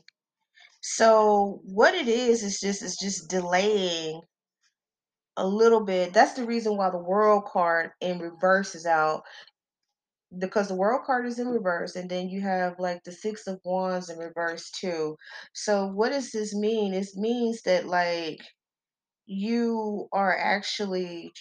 So 0.83 1.61
what 1.65 1.95
it 1.95 2.09
is 2.09 2.43
is 2.45 2.61
just 2.61 2.83
is 2.83 2.97
just 2.97 3.29
delaying 3.31 4.23
a 5.37 5.47
little 5.47 5.85
bit. 5.85 6.13
That's 6.13 6.35
the 6.35 6.45
reason 6.45 6.77
why 6.77 6.91
the 6.91 6.99
world 6.99 7.45
card 7.47 7.91
in 8.01 8.19
reverse 8.19 8.75
is 8.75 8.87
out 8.87 9.23
because 10.39 10.69
the 10.69 10.75
world 10.75 11.03
card 11.07 11.27
is 11.27 11.39
in 11.39 11.49
reverse 11.49 11.97
and 11.97 12.11
then 12.11 12.29
you 12.29 12.41
have 12.41 12.79
like 12.79 13.03
the 13.05 13.13
six 13.13 13.47
of 13.47 13.61
wands 13.65 14.11
in 14.11 14.19
reverse 14.19 14.71
too. 14.71 15.17
So 15.53 15.87
what 15.87 16.11
does 16.11 16.33
this 16.33 16.55
mean? 16.55 16.95
It 16.95 17.09
means 17.17 17.63
that 17.63 17.87
like 17.87 18.41
you 19.27 20.09
are 20.13 20.37
actually 20.37 21.33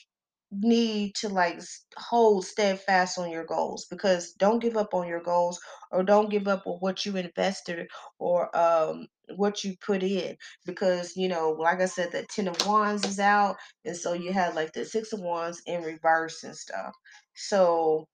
need 0.52 1.14
to 1.16 1.28
like 1.30 1.60
hold 1.98 2.46
steadfast 2.46 3.18
on 3.18 3.30
your 3.32 3.46
goals 3.46 3.86
because 3.90 4.34
don't 4.34 4.62
give 4.62 4.78
up 4.78 4.94
on 4.94 5.08
your 5.08 5.22
goals 5.22 5.60
or 5.92 6.04
don't 6.04 6.30
give 6.30 6.48
up 6.48 6.66
on 6.66 6.78
what 6.80 7.06
you 7.06 7.16
invested 7.18 7.88
or 8.20 8.56
um 8.58 9.08
what 9.36 9.64
you 9.64 9.76
put 9.86 10.04
in 10.04 10.38
because 10.66 11.18
you 11.18 11.28
know 11.28 11.52
like 11.52 11.82
i 11.82 11.86
said 11.86 12.12
that 12.14 12.30
10 12.30 12.48
of 12.48 12.68
wands 12.68 13.06
is 13.06 13.20
out 13.20 13.58
and 13.86 13.98
so 13.98 14.14
you 14.14 14.32
have 14.32 14.56
like 14.56 14.72
the 14.74 14.86
six 14.86 15.12
of 15.12 15.20
wands 15.20 15.62
in 15.66 15.82
reverse 15.84 16.44
and 16.44 16.56
stuff. 16.56 16.94
So 17.36 18.08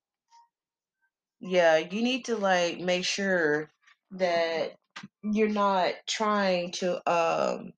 yeah, 1.41 1.77
you 1.77 2.03
need 2.03 2.25
to 2.25 2.38
like 2.38 2.79
make 2.79 3.03
sure 3.03 3.69
that 4.12 4.75
you're 5.24 5.50
not 5.50 5.93
trying 6.07 6.71
to 6.71 7.12
um 7.12 7.74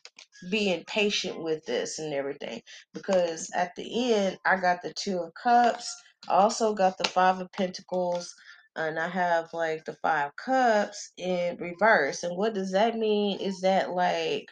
be 0.51 0.73
impatient 0.73 1.41
with 1.41 1.65
this 1.65 1.99
and 1.99 2.13
everything 2.13 2.61
because 2.93 3.49
at 3.55 3.73
the 3.75 4.13
end 4.13 4.37
I 4.45 4.57
got 4.57 4.81
the 4.81 4.93
2 4.93 5.19
of 5.19 5.33
cups, 5.41 5.95
I 6.27 6.33
also 6.33 6.73
got 6.73 6.97
the 6.97 7.07
5 7.07 7.39
of 7.39 7.51
pentacles 7.53 8.33
and 8.75 8.99
I 8.99 9.07
have 9.07 9.53
like 9.53 9.85
the 9.85 9.93
5 9.93 10.35
cups 10.35 11.11
in 11.17 11.57
reverse. 11.57 12.23
And 12.23 12.35
what 12.37 12.53
does 12.53 12.71
that 12.73 12.97
mean 12.97 13.39
is 13.39 13.61
that 13.61 13.91
like 13.91 14.49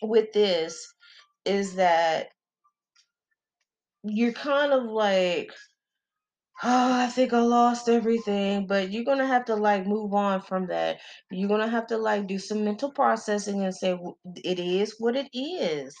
with 0.00 0.32
this 0.32 0.94
is 1.44 1.74
that 1.74 2.28
you're 4.04 4.32
kind 4.32 4.72
of 4.72 4.84
like 4.84 5.52
oh, 6.64 6.92
I 7.02 7.06
think 7.08 7.32
I 7.32 7.40
lost 7.40 7.88
everything. 7.88 8.66
But 8.66 8.90
you're 8.90 9.04
gonna 9.04 9.26
have 9.26 9.44
to 9.46 9.56
like 9.56 9.86
move 9.86 10.14
on 10.14 10.42
from 10.42 10.66
that. 10.68 11.00
You're 11.30 11.48
gonna 11.48 11.68
have 11.68 11.86
to 11.88 11.98
like 11.98 12.26
do 12.26 12.38
some 12.38 12.64
mental 12.64 12.90
processing 12.92 13.64
and 13.64 13.74
say 13.74 13.98
it 14.44 14.58
is 14.60 14.96
what 14.98 15.16
it 15.16 15.28
is 15.32 15.96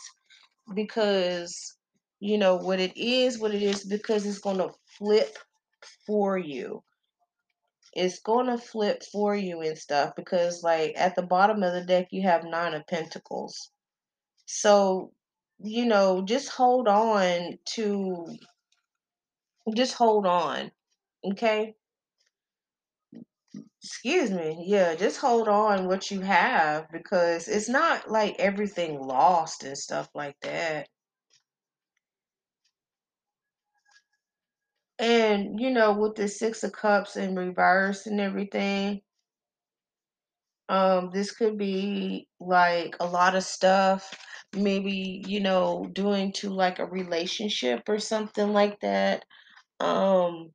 because 0.74 1.76
you 2.20 2.38
know 2.38 2.56
what 2.56 2.80
it 2.80 2.96
is, 2.96 3.38
what 3.38 3.54
it 3.54 3.62
is 3.62 3.84
because 3.84 4.26
it's 4.26 4.38
gonna 4.38 4.68
flip 4.98 5.36
for 6.06 6.38
you. 6.38 6.82
It's 7.94 8.20
gonna 8.20 8.58
flip 8.58 9.02
for 9.12 9.34
you 9.36 9.60
and 9.62 9.76
stuff 9.78 10.14
because 10.16 10.62
like 10.62 10.94
at 10.96 11.16
the 11.16 11.22
bottom 11.22 11.62
of 11.62 11.72
the 11.72 11.84
deck 11.84 12.08
you 12.10 12.22
have 12.22 12.44
nine 12.44 12.74
of 12.74 12.86
pentacles. 12.86 13.70
So 14.46 15.12
you 15.60 15.86
know, 15.86 16.22
just 16.22 16.50
hold 16.50 16.88
on 16.88 17.58
to 17.74 18.26
just 19.74 19.94
hold 19.94 20.26
on. 20.26 20.72
Okay? 21.24 21.76
Excuse 23.82 24.30
me. 24.30 24.64
Yeah, 24.66 24.94
just 24.94 25.18
hold 25.20 25.48
on 25.48 25.86
what 25.86 26.10
you 26.10 26.20
have 26.20 26.90
because 26.92 27.48
it's 27.48 27.68
not 27.68 28.10
like 28.10 28.36
everything 28.38 28.98
lost 29.00 29.64
and 29.64 29.76
stuff 29.76 30.08
like 30.14 30.36
that. 30.42 30.88
And 35.00 35.58
you 35.58 35.70
know, 35.72 35.92
with 35.92 36.14
the 36.14 36.28
six 36.28 36.62
of 36.62 36.70
cups 36.70 37.16
in 37.16 37.34
reverse 37.34 38.06
and 38.06 38.20
everything, 38.20 39.02
um, 40.68 41.10
this 41.12 41.32
could 41.32 41.58
be 41.58 42.28
like 42.38 42.96
a 43.00 43.06
lot 43.06 43.34
of 43.34 43.42
stuff, 43.42 44.14
maybe, 44.54 45.22
you 45.26 45.40
know, 45.40 45.88
doing 45.92 46.32
to 46.34 46.50
like 46.50 46.78
a 46.78 46.86
relationship 46.86 47.88
or 47.88 47.98
something 47.98 48.52
like 48.52 48.78
that. 48.80 49.24
Um, 49.80 50.52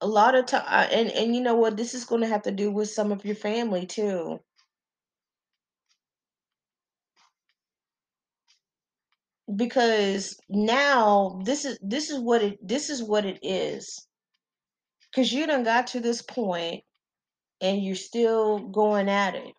a 0.00 0.06
lot 0.06 0.34
of 0.34 0.46
time 0.46 0.88
and 0.92 1.10
and 1.10 1.34
you 1.34 1.42
know 1.42 1.54
what, 1.56 1.76
this 1.76 1.94
is 1.94 2.04
going 2.04 2.22
to 2.22 2.28
have 2.28 2.42
to 2.42 2.52
do 2.52 2.70
with 2.70 2.90
some 2.90 3.12
of 3.12 3.24
your 3.24 3.36
family 3.36 3.86
too. 3.86 4.40
because 9.54 10.38
now 10.48 11.40
this 11.44 11.64
is 11.64 11.78
this 11.82 12.10
is 12.10 12.18
what 12.18 12.42
it 12.42 12.58
this 12.66 12.90
is 12.90 13.02
what 13.02 13.24
it 13.24 13.38
is 13.42 14.06
because 15.10 15.32
you 15.32 15.46
done 15.46 15.64
got 15.64 15.88
to 15.88 16.00
this 16.00 16.22
point 16.22 16.82
and 17.60 17.82
you're 17.84 17.94
still 17.96 18.60
going 18.68 19.08
at 19.08 19.34
it 19.34 19.54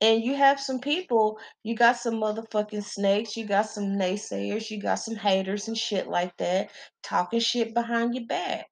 and 0.00 0.22
you 0.24 0.34
have 0.34 0.60
some 0.60 0.80
people 0.80 1.38
you 1.62 1.74
got 1.74 1.96
some 1.96 2.14
motherfucking 2.14 2.84
snakes 2.84 3.36
you 3.36 3.44
got 3.46 3.68
some 3.68 3.84
naysayers 3.98 4.70
you 4.70 4.80
got 4.80 4.96
some 4.96 5.16
haters 5.16 5.68
and 5.68 5.76
shit 5.76 6.08
like 6.08 6.36
that 6.38 6.70
talking 7.02 7.40
shit 7.40 7.74
behind 7.74 8.14
your 8.14 8.26
back 8.26 8.66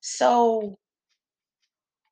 so 0.00 0.78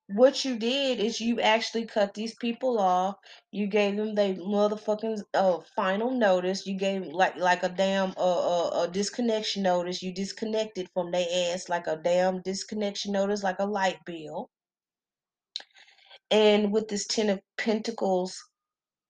what 0.09 0.45
you 0.45 0.57
did 0.57 1.01
is 1.01 1.21
you 1.21 1.41
actually 1.41 1.85
cut 1.85 2.15
these 2.15 2.35
people 2.37 2.79
off. 2.79 3.17
You 3.51 3.67
gave 3.67 3.97
them 3.97 4.15
they 4.15 4.35
motherfucking 4.35 5.23
uh, 5.35 5.59
final 5.75 6.13
notice. 6.13 6.67
You 6.67 6.79
gave 6.79 7.07
like 7.07 7.37
like 7.37 7.63
a 7.65 7.69
damn 7.69 8.13
uh, 8.17 8.69
uh, 8.69 8.83
a 8.85 8.89
disconnection 8.89 9.65
notice. 9.65 10.03
You 10.03 10.13
disconnected 10.13 10.89
from 10.95 11.11
their 11.11 11.27
ass 11.53 11.69
like 11.69 11.89
a 11.89 11.97
damn 11.97 12.41
disconnection 12.43 13.13
notice, 13.13 13.43
like 13.43 13.59
a 13.59 13.65
light 13.67 13.99
bill. 14.05 14.49
And 16.31 16.73
with 16.73 16.89
this 16.89 17.07
ten 17.07 17.31
of 17.31 17.41
pentacles, 17.59 18.39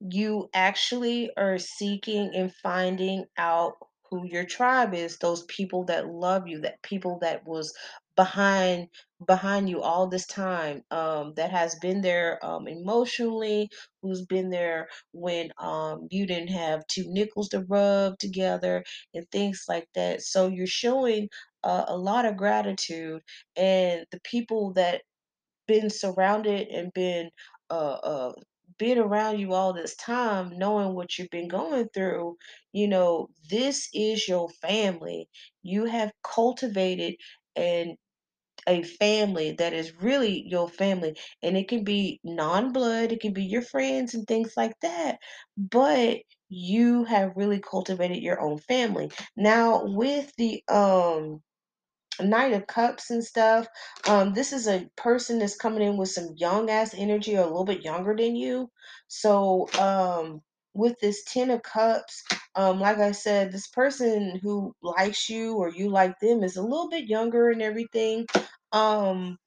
you 0.00 0.48
actually 0.54 1.30
are 1.36 1.58
seeking 1.58 2.32
and 2.34 2.54
finding 2.62 3.24
out 3.38 3.74
who 4.10 4.26
your 4.26 4.44
tribe 4.44 4.94
is 4.94 5.18
those 5.18 5.44
people 5.46 5.84
that 5.84 6.06
love 6.08 6.46
you 6.46 6.60
that 6.60 6.80
people 6.82 7.18
that 7.20 7.44
was 7.46 7.74
behind 8.16 8.88
behind 9.26 9.68
you 9.68 9.82
all 9.82 10.06
this 10.08 10.26
time 10.26 10.82
um 10.92 11.32
that 11.36 11.50
has 11.50 11.74
been 11.82 12.00
there 12.02 12.38
um 12.44 12.68
emotionally 12.68 13.68
who's 14.02 14.24
been 14.26 14.50
there 14.50 14.88
when 15.12 15.50
um 15.58 16.06
you 16.10 16.26
didn't 16.26 16.48
have 16.50 16.86
two 16.88 17.04
nickels 17.08 17.48
to 17.48 17.60
rub 17.68 18.18
together 18.18 18.84
and 19.14 19.26
things 19.30 19.64
like 19.68 19.88
that. 19.94 20.22
So 20.22 20.48
you're 20.48 20.66
showing 20.66 21.28
uh, 21.64 21.84
a 21.88 21.96
lot 21.96 22.24
of 22.26 22.36
gratitude 22.36 23.22
and 23.56 24.06
the 24.12 24.20
people 24.24 24.72
that 24.74 25.02
been 25.66 25.90
surrounded 25.90 26.68
and 26.68 26.92
been 26.92 27.30
uh 27.70 27.98
uh 28.02 28.32
been 28.78 28.98
around 28.98 29.38
you 29.38 29.52
all 29.54 29.72
this 29.72 29.96
time 29.96 30.58
knowing 30.58 30.94
what 30.94 31.18
you've 31.18 31.30
been 31.30 31.48
going 31.48 31.88
through 31.94 32.36
you 32.72 32.86
know 32.88 33.28
this 33.50 33.88
is 33.94 34.28
your 34.28 34.48
family. 34.62 35.28
You 35.62 35.84
have 35.86 36.12
cultivated 36.22 37.14
and 37.56 37.96
a 38.68 38.82
family 38.82 39.52
that 39.52 39.72
is 39.72 39.92
really 40.02 40.44
your 40.48 40.68
family 40.68 41.16
and 41.42 41.56
it 41.56 41.68
can 41.68 41.84
be 41.84 42.20
non-blood 42.24 43.12
it 43.12 43.20
can 43.20 43.32
be 43.32 43.44
your 43.44 43.62
friends 43.62 44.14
and 44.14 44.26
things 44.26 44.52
like 44.56 44.74
that 44.82 45.18
but 45.56 46.18
you 46.48 47.04
have 47.04 47.32
really 47.36 47.60
cultivated 47.60 48.18
your 48.22 48.40
own 48.40 48.58
family. 48.58 49.10
Now 49.36 49.82
with 49.84 50.32
the 50.36 50.62
um 50.68 51.42
Knight 52.20 52.52
of 52.52 52.66
Cups 52.66 53.10
and 53.10 53.22
stuff. 53.22 53.66
Um, 54.08 54.32
this 54.32 54.52
is 54.52 54.66
a 54.66 54.88
person 54.96 55.38
that's 55.38 55.56
coming 55.56 55.82
in 55.82 55.96
with 55.96 56.10
some 56.10 56.34
young 56.36 56.70
ass 56.70 56.94
energy 56.96 57.36
or 57.36 57.42
a 57.42 57.46
little 57.46 57.64
bit 57.64 57.84
younger 57.84 58.14
than 58.16 58.36
you. 58.36 58.70
So, 59.08 59.68
um, 59.78 60.42
with 60.74 60.98
this 61.00 61.24
Ten 61.24 61.50
of 61.50 61.62
Cups, 61.62 62.22
um, 62.54 62.80
like 62.80 62.98
I 62.98 63.12
said, 63.12 63.50
this 63.50 63.68
person 63.68 64.38
who 64.42 64.74
likes 64.82 65.28
you 65.28 65.56
or 65.56 65.70
you 65.70 65.88
like 65.88 66.18
them 66.20 66.42
is 66.42 66.56
a 66.56 66.62
little 66.62 66.90
bit 66.90 67.06
younger 67.06 67.50
and 67.50 67.62
everything. 67.62 68.26
Um, 68.72 69.38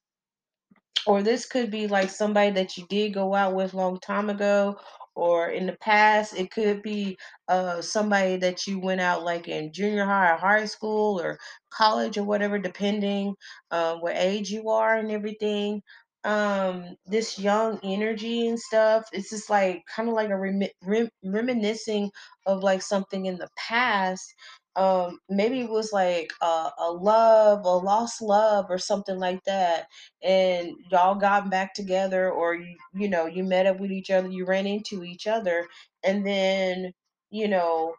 or 1.06 1.24
this 1.24 1.46
could 1.46 1.72
be 1.72 1.88
like 1.88 2.10
somebody 2.10 2.52
that 2.52 2.78
you 2.78 2.86
did 2.90 3.14
go 3.14 3.34
out 3.34 3.56
with 3.56 3.74
long 3.74 4.00
time 4.00 4.30
ago 4.30 4.78
or 5.20 5.50
in 5.50 5.66
the 5.68 5.78
past 5.78 6.34
it 6.36 6.52
could 6.52 6.82
be 6.82 7.18
uh, 7.48 7.82
somebody 7.82 8.38
that 8.38 8.66
you 8.68 8.80
went 8.80 9.02
out 9.02 9.24
like 9.24 9.48
in 9.48 9.74
junior 9.74 10.06
high 10.06 10.32
or 10.34 10.38
high 10.38 10.66
school 10.66 11.20
or 11.22 11.38
college 11.72 12.18
or 12.18 12.24
whatever 12.24 12.58
depending 12.60 13.36
uh, 13.72 13.96
what 13.98 14.16
age 14.16 14.50
you 14.52 14.70
are 14.70 14.96
and 14.98 15.12
everything 15.12 15.82
um 16.26 16.96
this 17.06 17.40
young 17.40 17.80
energy 17.84 18.48
and 18.48 18.60
stuff 18.60 19.06
it's 19.14 19.30
just 19.30 19.50
like 19.50 19.84
kind 19.96 20.10
of 20.10 20.16
like 20.16 20.30
a 20.30 20.38
rem- 20.38 20.64
rem- 20.84 21.10
reminiscing 21.24 22.12
of 22.46 22.62
like 22.62 22.82
something 22.82 23.26
in 23.26 23.38
the 23.38 23.48
past 23.58 24.34
um 24.76 25.18
maybe 25.30 25.62
it 25.62 25.70
was 25.70 25.92
like 25.94 26.32
a, 26.42 26.70
a 26.80 26.92
love 26.92 27.64
a 27.66 27.70
lost 27.70 28.22
love 28.22 28.66
or 28.70 28.78
something 28.78 29.18
like 29.18 29.42
that 29.46 29.86
and 30.22 30.72
y'all 30.92 31.16
got 31.16 31.50
back 31.50 31.74
together 31.74 32.30
or 32.32 32.56
you, 32.56 32.76
you 32.94 33.08
know 33.10 33.26
you 33.26 33.44
met 33.44 33.66
up 33.66 33.80
with 33.80 33.92
each 33.92 34.10
other 34.12 34.28
you 34.28 34.46
ran 34.46 34.68
into 34.68 35.04
each 35.04 35.26
other 35.28 35.68
and 36.04 36.26
then 36.28 36.92
you 37.32 37.48
know 37.48 37.94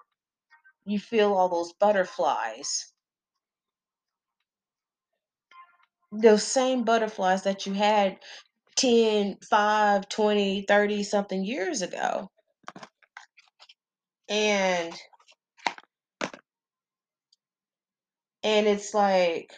you 0.85 0.99
feel 0.99 1.33
all 1.35 1.49
those 1.49 1.73
butterflies 1.81 2.93
those 6.13 6.43
same 6.43 6.85
butterflies 6.85 7.43
that 7.45 7.67
you 7.67 7.73
had 7.75 8.19
10, 8.77 9.37
5, 9.49 10.09
20, 10.09 10.65
30 10.69 11.03
something 11.03 11.45
years 11.45 11.83
ago. 11.83 12.29
And 14.29 14.95
and 18.43 18.67
it's 18.67 18.95
like, 18.95 19.53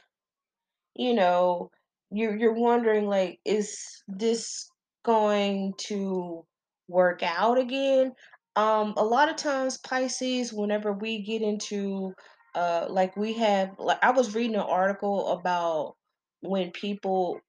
you 0.94 1.14
know, 1.14 1.70
you're 2.10 2.36
you're 2.36 2.54
wondering 2.54 3.06
like, 3.06 3.38
is 3.44 4.02
this 4.08 4.68
going 5.04 5.74
to 5.78 6.44
work 6.88 7.22
out 7.22 7.58
again? 7.58 8.12
Um, 8.56 8.94
a 8.96 9.04
lot 9.04 9.30
of 9.30 9.36
times 9.36 9.78
Pisces, 9.78 10.52
whenever 10.52 10.92
we 10.92 11.22
get 11.22 11.42
into 11.42 12.14
uh 12.54 12.86
like 12.90 13.16
we 13.16 13.34
have 13.34 13.70
like 13.78 13.98
I 14.02 14.10
was 14.10 14.34
reading 14.34 14.56
an 14.56 14.62
article 14.62 15.28
about 15.28 15.96
when 16.42 16.70
people 16.72 17.40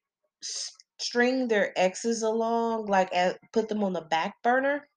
string 0.99 1.47
their 1.47 1.77
exes 1.77 2.23
along, 2.23 2.85
like 2.87 3.13
at, 3.13 3.37
put 3.53 3.69
them 3.69 3.83
on 3.83 3.93
the 3.93 4.01
back 4.01 4.35
burner 4.43 4.87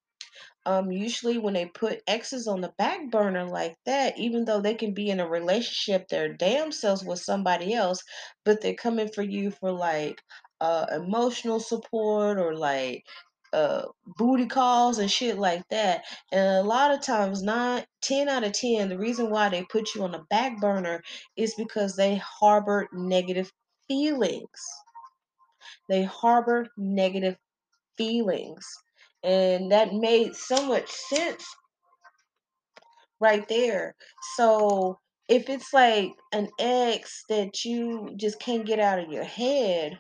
um 0.66 0.90
usually 0.92 1.38
when 1.38 1.54
they 1.54 1.66
put 1.66 2.00
exes 2.06 2.46
on 2.46 2.60
the 2.60 2.72
back 2.78 3.10
burner 3.10 3.44
like 3.44 3.74
that 3.86 4.18
even 4.18 4.44
though 4.44 4.60
they 4.60 4.74
can 4.74 4.92
be 4.92 5.08
in 5.10 5.20
a 5.20 5.28
relationship 5.28 6.08
their 6.08 6.32
damn 6.34 6.72
selves 6.72 7.04
with 7.04 7.18
somebody 7.20 7.72
else 7.74 8.02
but 8.44 8.60
they're 8.60 8.74
coming 8.74 9.08
for 9.08 9.22
you 9.22 9.50
for 9.50 9.72
like 9.72 10.20
uh 10.60 10.86
emotional 10.92 11.60
support 11.60 12.38
or 12.38 12.56
like 12.56 13.04
uh 13.52 13.82
booty 14.18 14.46
calls 14.46 14.98
and 14.98 15.10
shit 15.10 15.38
like 15.38 15.62
that 15.70 16.04
and 16.32 16.48
a 16.58 16.62
lot 16.62 16.90
of 16.92 17.00
times 17.00 17.42
not 17.42 17.86
ten 18.02 18.28
out 18.28 18.44
of 18.44 18.52
10 18.52 18.88
the 18.88 18.98
reason 18.98 19.30
why 19.30 19.48
they 19.48 19.64
put 19.70 19.94
you 19.94 20.02
on 20.02 20.12
the 20.12 20.24
back 20.30 20.60
burner 20.60 21.00
is 21.36 21.54
because 21.56 21.96
they 21.96 22.16
harbor 22.16 22.88
negative 22.92 23.50
feelings 23.88 24.48
they 25.88 26.02
harbor 26.04 26.66
negative 26.76 27.36
feelings 27.96 28.66
and 29.22 29.72
that 29.72 29.92
made 29.92 30.34
so 30.34 30.66
much 30.66 30.88
sense 30.88 31.44
right 33.20 33.48
there. 33.48 33.94
So 34.36 34.98
if 35.28 35.48
it's 35.48 35.72
like 35.72 36.12
an 36.32 36.48
ex 36.60 37.24
that 37.28 37.64
you 37.64 38.12
just 38.16 38.38
can't 38.38 38.66
get 38.66 38.78
out 38.78 39.00
of 39.00 39.10
your 39.10 39.24
head, 39.24 39.98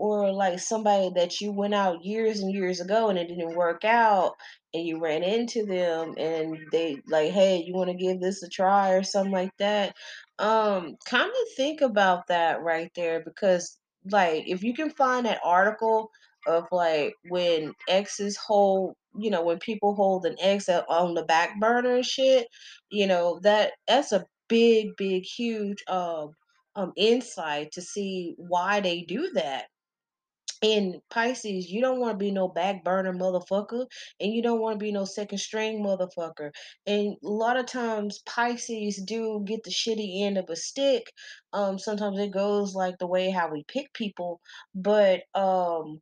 or 0.00 0.32
like 0.32 0.58
somebody 0.58 1.10
that 1.14 1.42
you 1.42 1.52
went 1.52 1.74
out 1.74 2.02
years 2.02 2.40
and 2.40 2.50
years 2.50 2.80
ago 2.80 3.10
and 3.10 3.18
it 3.18 3.28
didn't 3.28 3.54
work 3.54 3.84
out 3.84 4.32
and 4.72 4.86
you 4.86 4.98
ran 4.98 5.22
into 5.22 5.66
them 5.66 6.14
and 6.16 6.56
they 6.72 6.96
like 7.06 7.30
hey 7.30 7.62
you 7.62 7.74
want 7.74 7.90
to 7.90 7.94
give 7.94 8.18
this 8.18 8.42
a 8.42 8.48
try 8.48 8.92
or 8.92 9.02
something 9.02 9.30
like 9.30 9.54
that 9.58 9.94
um 10.40 10.96
kind 11.06 11.28
of 11.30 11.54
think 11.56 11.82
about 11.82 12.26
that 12.28 12.62
right 12.62 12.90
there 12.96 13.22
because 13.24 13.78
like 14.10 14.44
if 14.46 14.62
you 14.64 14.74
can 14.74 14.90
find 14.90 15.26
that 15.26 15.40
article 15.44 16.10
of 16.46 16.66
like 16.72 17.14
when 17.28 17.74
exes 17.88 18.36
hold 18.36 18.94
you 19.18 19.30
know 19.30 19.44
when 19.44 19.58
people 19.58 19.94
hold 19.94 20.24
an 20.24 20.36
ex 20.40 20.68
on 20.68 21.14
the 21.14 21.24
back 21.24 21.60
burner 21.60 21.96
and 21.96 22.06
shit 22.06 22.46
you 22.90 23.06
know 23.06 23.38
that 23.42 23.72
that's 23.86 24.12
a 24.12 24.24
big 24.48 24.96
big 24.96 25.24
huge 25.24 25.84
um 25.88 26.32
um 26.76 26.92
insight 26.96 27.70
to 27.72 27.82
see 27.82 28.34
why 28.38 28.80
they 28.80 29.02
do 29.02 29.30
that 29.34 29.66
in 30.62 31.00
Pisces, 31.10 31.70
you 31.70 31.80
don't 31.80 32.00
want 32.00 32.12
to 32.12 32.24
be 32.24 32.30
no 32.30 32.48
back 32.48 32.84
burner 32.84 33.12
motherfucker, 33.12 33.86
and 34.20 34.32
you 34.32 34.42
don't 34.42 34.60
want 34.60 34.78
to 34.78 34.84
be 34.84 34.92
no 34.92 35.04
second 35.04 35.38
string 35.38 35.82
motherfucker. 35.82 36.50
And 36.86 37.16
a 37.24 37.28
lot 37.28 37.56
of 37.56 37.66
times, 37.66 38.20
Pisces 38.26 39.02
do 39.04 39.42
get 39.44 39.62
the 39.64 39.70
shitty 39.70 40.22
end 40.22 40.38
of 40.38 40.50
a 40.50 40.56
stick. 40.56 41.04
Um, 41.52 41.78
sometimes 41.78 42.18
it 42.18 42.32
goes 42.32 42.74
like 42.74 42.98
the 42.98 43.06
way 43.06 43.30
how 43.30 43.50
we 43.50 43.64
pick 43.68 43.92
people, 43.94 44.40
but 44.74 45.22
um, 45.34 46.00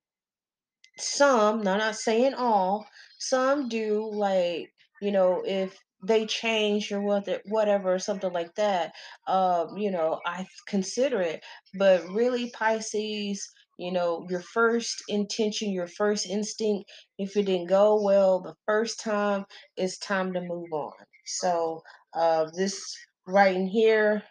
some, 0.99 1.63
now 1.63 1.77
not 1.77 1.97
saying 1.97 2.35
all, 2.35 2.87
some 3.19 3.69
do 3.69 4.11
like, 4.13 4.73
you 5.01 5.13
know, 5.13 5.43
if 5.47 5.79
they 6.03 6.27
change 6.27 6.93
or 6.93 7.01
what 7.01 7.29
whatever 7.47 7.95
or 7.95 7.99
something 7.99 8.33
like 8.33 8.55
that, 8.55 8.93
um, 9.27 9.77
you 9.77 9.91
know, 9.91 10.21
I 10.27 10.47
consider 10.67 11.21
it. 11.21 11.43
But 11.75 12.09
really 12.09 12.51
Pisces, 12.51 13.49
you 13.79 13.93
know, 13.93 14.27
your 14.29 14.41
first 14.43 15.03
intention, 15.09 15.71
your 15.73 15.87
first 15.87 16.27
instinct, 16.27 16.91
if 17.19 17.37
it 17.37 17.45
didn't 17.45 17.69
go 17.69 18.03
well 18.03 18.41
the 18.41 18.55
first 18.67 19.01
time, 19.01 19.45
it's 19.77 19.99
time 19.99 20.33
to 20.35 20.41
move 20.41 20.73
on. 20.73 20.93
So 21.27 21.83
uh 22.15 22.47
this 22.57 22.97
right 23.27 23.55
in 23.55 23.67
here 23.67 24.23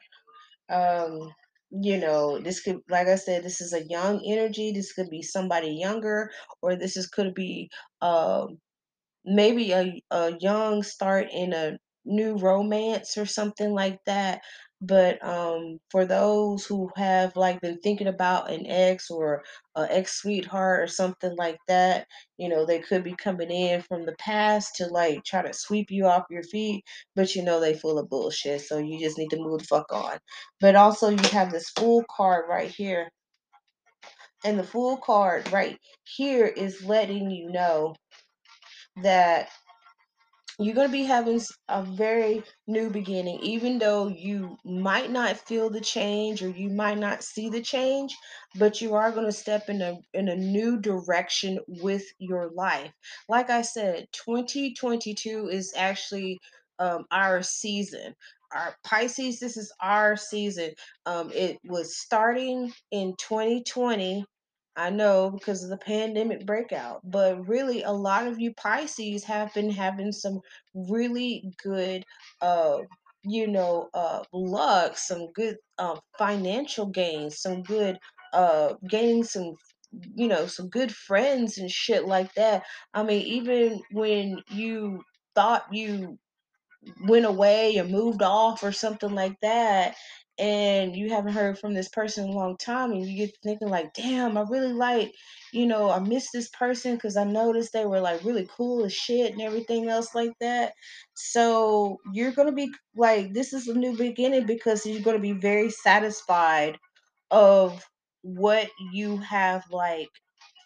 um 0.69 1.31
you 1.71 1.97
know 1.97 2.39
this 2.39 2.61
could 2.61 2.77
like 2.89 3.07
i 3.07 3.15
said 3.15 3.43
this 3.43 3.61
is 3.61 3.73
a 3.73 3.85
young 3.87 4.21
energy 4.25 4.71
this 4.71 4.93
could 4.93 5.09
be 5.09 5.21
somebody 5.21 5.69
younger 5.69 6.31
or 6.61 6.75
this 6.75 6.97
is 6.97 7.07
could 7.07 7.33
be 7.33 7.69
um 8.01 8.57
maybe 9.25 9.71
a, 9.73 10.01
a 10.11 10.33
young 10.39 10.83
start 10.83 11.27
in 11.33 11.53
a 11.53 11.77
new 12.05 12.37
romance 12.37 13.17
or 13.17 13.25
something 13.25 13.73
like 13.73 13.99
that 14.05 14.41
but 14.81 15.23
um 15.25 15.79
for 15.89 16.05
those 16.05 16.65
who 16.65 16.89
have 16.95 17.35
like 17.35 17.59
been 17.61 17.79
thinking 17.79 18.07
about 18.07 18.51
an 18.51 18.65
ex 18.67 19.09
or 19.09 19.43
a 19.75 19.87
ex 19.89 20.21
sweetheart 20.21 20.81
or 20.81 20.87
something 20.87 21.35
like 21.35 21.57
that 21.67 22.05
you 22.37 22.47
know 22.47 22.65
they 22.65 22.79
could 22.79 23.03
be 23.03 23.15
coming 23.15 23.49
in 23.49 23.81
from 23.81 24.05
the 24.05 24.15
past 24.19 24.75
to 24.75 24.85
like 24.87 25.23
try 25.23 25.41
to 25.41 25.53
sweep 25.53 25.89
you 25.89 26.05
off 26.05 26.25
your 26.29 26.43
feet 26.43 26.83
but 27.15 27.35
you 27.35 27.43
know 27.43 27.59
they 27.59 27.73
full 27.73 27.97
of 27.97 28.09
bullshit 28.09 28.61
so 28.61 28.77
you 28.77 28.99
just 28.99 29.17
need 29.17 29.29
to 29.29 29.37
move 29.37 29.59
the 29.59 29.65
fuck 29.65 29.91
on. 29.91 30.17
But 30.59 30.75
also 30.75 31.09
you 31.09 31.29
have 31.31 31.51
this 31.51 31.69
fool 31.71 32.03
card 32.09 32.45
right 32.49 32.69
here 32.69 33.09
and 34.43 34.59
the 34.59 34.63
fool 34.63 34.97
card 34.97 35.51
right 35.51 35.77
here 36.03 36.45
is 36.45 36.83
letting 36.83 37.31
you 37.31 37.51
know 37.51 37.95
that 39.03 39.49
you're 40.59 40.75
going 40.75 40.87
to 40.87 40.91
be 40.91 41.03
having 41.03 41.39
a 41.69 41.83
very 41.83 42.43
new 42.67 42.89
beginning. 42.89 43.39
Even 43.41 43.77
though 43.77 44.07
you 44.07 44.57
might 44.65 45.11
not 45.11 45.37
feel 45.37 45.69
the 45.69 45.81
change 45.81 46.41
or 46.43 46.49
you 46.49 46.69
might 46.69 46.97
not 46.97 47.23
see 47.23 47.49
the 47.49 47.61
change 47.61 48.15
but 48.55 48.81
you 48.81 48.95
are 48.95 49.11
going 49.11 49.25
to 49.25 49.31
step 49.31 49.69
in 49.69 49.81
a 49.81 49.95
in 50.13 50.29
a 50.29 50.35
new 50.35 50.79
direction 50.79 51.59
with 51.67 52.03
your 52.19 52.49
life. 52.55 52.91
Like 53.29 53.49
i 53.49 53.61
said 53.61 54.07
2022 54.13 55.49
is 55.49 55.73
actually 55.75 56.39
um, 56.79 57.05
our 57.11 57.41
season. 57.43 58.13
Our 58.53 58.75
pisces 58.83 59.39
this 59.39 59.57
is 59.57 59.71
our 59.81 60.15
season. 60.15 60.71
Um, 61.05 61.31
it 61.33 61.57
was 61.65 61.97
starting 61.97 62.71
in 62.91 63.15
2020 63.19 64.25
I 64.77 64.91
know 64.91 65.31
because 65.31 65.63
of 65.63 65.69
the 65.71 65.77
pandemic 65.77 66.45
breakout, 66.45 67.01
but 67.03 67.47
really 67.47 67.83
a 67.83 67.91
lot 67.91 68.27
of 68.27 68.39
you 68.39 68.53
Pisces 68.53 69.23
have 69.25 69.53
been 69.53 69.71
having 69.71 70.11
some 70.11 70.41
really 70.75 71.51
good 71.63 72.05
uh 72.41 72.79
you 73.23 73.47
know 73.47 73.89
uh 73.95 74.23
luck 74.31 74.97
some 74.97 75.31
good 75.33 75.57
uh, 75.79 75.97
financial 76.17 76.85
gains 76.85 77.39
some 77.41 77.63
good 77.63 77.97
uh 78.33 78.75
gaining 78.87 79.23
some 79.23 79.55
you 80.15 80.27
know 80.27 80.45
some 80.47 80.69
good 80.69 80.91
friends 80.95 81.57
and 81.57 81.71
shit 81.71 82.05
like 82.05 82.33
that. 82.35 82.63
I 82.93 83.03
mean 83.03 83.23
even 83.23 83.81
when 83.91 84.43
you 84.51 85.03
thought 85.35 85.65
you 85.73 86.19
went 87.07 87.25
away 87.25 87.77
or 87.77 87.83
moved 87.85 88.21
off 88.21 88.63
or 88.63 88.71
something 88.71 89.13
like 89.13 89.39
that 89.41 89.95
and 90.39 90.95
you 90.95 91.09
haven't 91.09 91.33
heard 91.33 91.57
from 91.57 91.73
this 91.73 91.89
person 91.89 92.29
a 92.29 92.31
long 92.31 92.55
time 92.57 92.91
and 92.91 93.05
you 93.05 93.25
get 93.25 93.35
thinking 93.43 93.69
like 93.69 93.93
damn 93.93 94.37
i 94.37 94.41
really 94.49 94.73
like 94.73 95.11
you 95.51 95.65
know 95.65 95.89
i 95.89 95.99
miss 95.99 96.29
this 96.31 96.49
person 96.49 96.95
because 96.95 97.17
i 97.17 97.23
noticed 97.23 97.73
they 97.73 97.85
were 97.85 97.99
like 97.99 98.23
really 98.23 98.47
cool 98.55 98.85
as 98.85 98.93
shit 98.93 99.31
and 99.31 99.41
everything 99.41 99.89
else 99.89 100.13
like 100.13 100.33
that 100.39 100.73
so 101.15 101.97
you're 102.13 102.31
gonna 102.31 102.51
be 102.51 102.71
like 102.95 103.33
this 103.33 103.53
is 103.53 103.67
a 103.67 103.73
new 103.73 103.95
beginning 103.97 104.45
because 104.45 104.85
you're 104.85 105.01
gonna 105.01 105.19
be 105.19 105.33
very 105.33 105.69
satisfied 105.71 106.77
of 107.31 107.83
what 108.21 108.69
you 108.93 109.17
have 109.17 109.63
like 109.71 110.09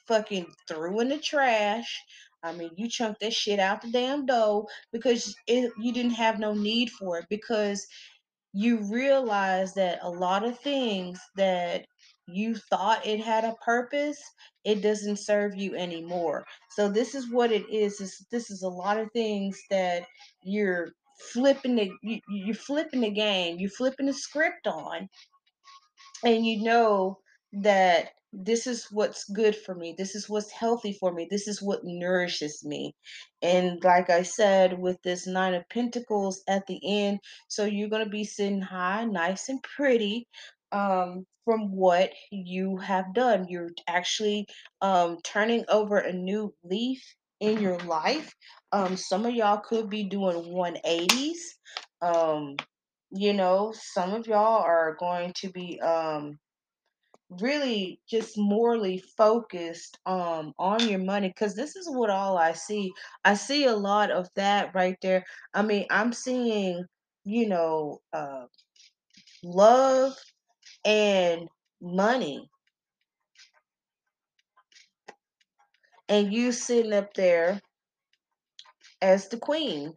fucking 0.07 0.45
threw 0.67 0.99
in 0.99 1.09
the 1.09 1.17
trash. 1.17 2.01
I 2.43 2.53
mean, 2.53 2.71
you 2.75 2.89
chunked 2.89 3.21
that 3.21 3.33
shit 3.33 3.59
out 3.59 3.81
the 3.81 3.91
damn 3.91 4.25
dough 4.25 4.67
because 4.91 5.35
it, 5.47 5.71
you 5.79 5.93
didn't 5.93 6.13
have 6.13 6.39
no 6.39 6.53
need 6.53 6.89
for 6.89 7.19
it 7.19 7.25
because 7.29 7.85
you 8.53 8.77
realize 8.91 9.73
that 9.75 9.99
a 10.01 10.09
lot 10.09 10.43
of 10.43 10.59
things 10.59 11.19
that 11.35 11.85
you 12.27 12.55
thought 12.55 13.05
it 13.05 13.19
had 13.19 13.43
a 13.43 13.55
purpose, 13.63 14.21
it 14.63 14.81
doesn't 14.81 15.17
serve 15.17 15.55
you 15.55 15.75
anymore. 15.75 16.45
So 16.69 16.89
this 16.89 17.15
is 17.15 17.31
what 17.31 17.51
it 17.51 17.65
is. 17.69 17.97
This, 17.97 18.25
this 18.31 18.51
is 18.51 18.63
a 18.63 18.69
lot 18.69 18.97
of 18.97 19.11
things 19.11 19.59
that 19.69 20.05
you're 20.43 20.89
flipping 21.33 21.75
the 21.75 21.91
you, 22.01 22.19
you're 22.29 22.55
flipping 22.55 23.01
the 23.01 23.11
game, 23.11 23.57
you're 23.59 23.69
flipping 23.69 24.07
the 24.07 24.13
script 24.13 24.67
on 24.67 25.07
and 26.23 26.45
you 26.45 26.63
know 26.63 27.17
that 27.53 28.09
this 28.33 28.65
is 28.67 28.87
what's 28.91 29.25
good 29.29 29.55
for 29.55 29.75
me 29.75 29.93
this 29.97 30.15
is 30.15 30.29
what's 30.29 30.51
healthy 30.51 30.93
for 30.93 31.13
me 31.13 31.27
this 31.29 31.47
is 31.47 31.61
what 31.61 31.81
nourishes 31.83 32.63
me 32.63 32.95
and 33.41 33.83
like 33.83 34.09
i 34.09 34.23
said 34.23 34.79
with 34.79 34.97
this 35.03 35.27
nine 35.27 35.53
of 35.53 35.67
pentacles 35.69 36.41
at 36.47 36.65
the 36.67 36.79
end 36.83 37.19
so 37.47 37.65
you're 37.65 37.89
going 37.89 38.03
to 38.03 38.09
be 38.09 38.23
sitting 38.23 38.61
high 38.61 39.03
nice 39.03 39.49
and 39.49 39.61
pretty 39.63 40.27
um, 40.71 41.25
from 41.45 41.71
what 41.75 42.11
you 42.31 42.77
have 42.77 43.13
done. 43.13 43.47
You're 43.49 43.69
actually 43.87 44.47
um, 44.81 45.17
turning 45.23 45.65
over 45.69 45.97
a 45.97 46.13
new 46.13 46.53
leaf 46.63 47.03
in 47.39 47.59
your 47.59 47.79
life. 47.79 48.33
Um, 48.71 48.95
some 48.95 49.25
of 49.25 49.33
y'all 49.33 49.57
could 49.57 49.89
be 49.89 50.03
doing 50.03 50.37
180s. 50.37 51.39
Um, 52.01 52.55
you 53.11 53.33
know, 53.33 53.73
some 53.75 54.13
of 54.13 54.27
y'all 54.27 54.61
are 54.61 54.95
going 54.99 55.33
to 55.37 55.49
be 55.49 55.79
um, 55.81 56.37
really 57.39 57.99
just 58.09 58.37
morally 58.37 59.01
focused 59.17 59.97
um 60.05 60.53
on 60.59 60.87
your 60.87 60.99
money 60.99 61.29
because 61.29 61.55
this 61.55 61.75
is 61.75 61.89
what 61.89 62.09
all 62.09 62.37
I 62.37 62.53
see. 62.53 62.91
I 63.23 63.35
see 63.35 63.65
a 63.65 63.75
lot 63.75 64.11
of 64.11 64.27
that 64.35 64.75
right 64.75 64.97
there. 65.01 65.23
I 65.53 65.61
mean, 65.61 65.85
I'm 65.89 66.13
seeing, 66.13 66.85
you 67.23 67.47
know, 67.47 67.99
uh 68.13 68.45
love 69.43 70.13
and 70.85 71.47
money 71.81 72.49
and 76.09 76.33
you 76.33 76.51
sitting 76.51 76.93
up 76.93 77.13
there 77.13 77.61
as 79.01 79.29
the 79.29 79.37
queen. 79.37 79.93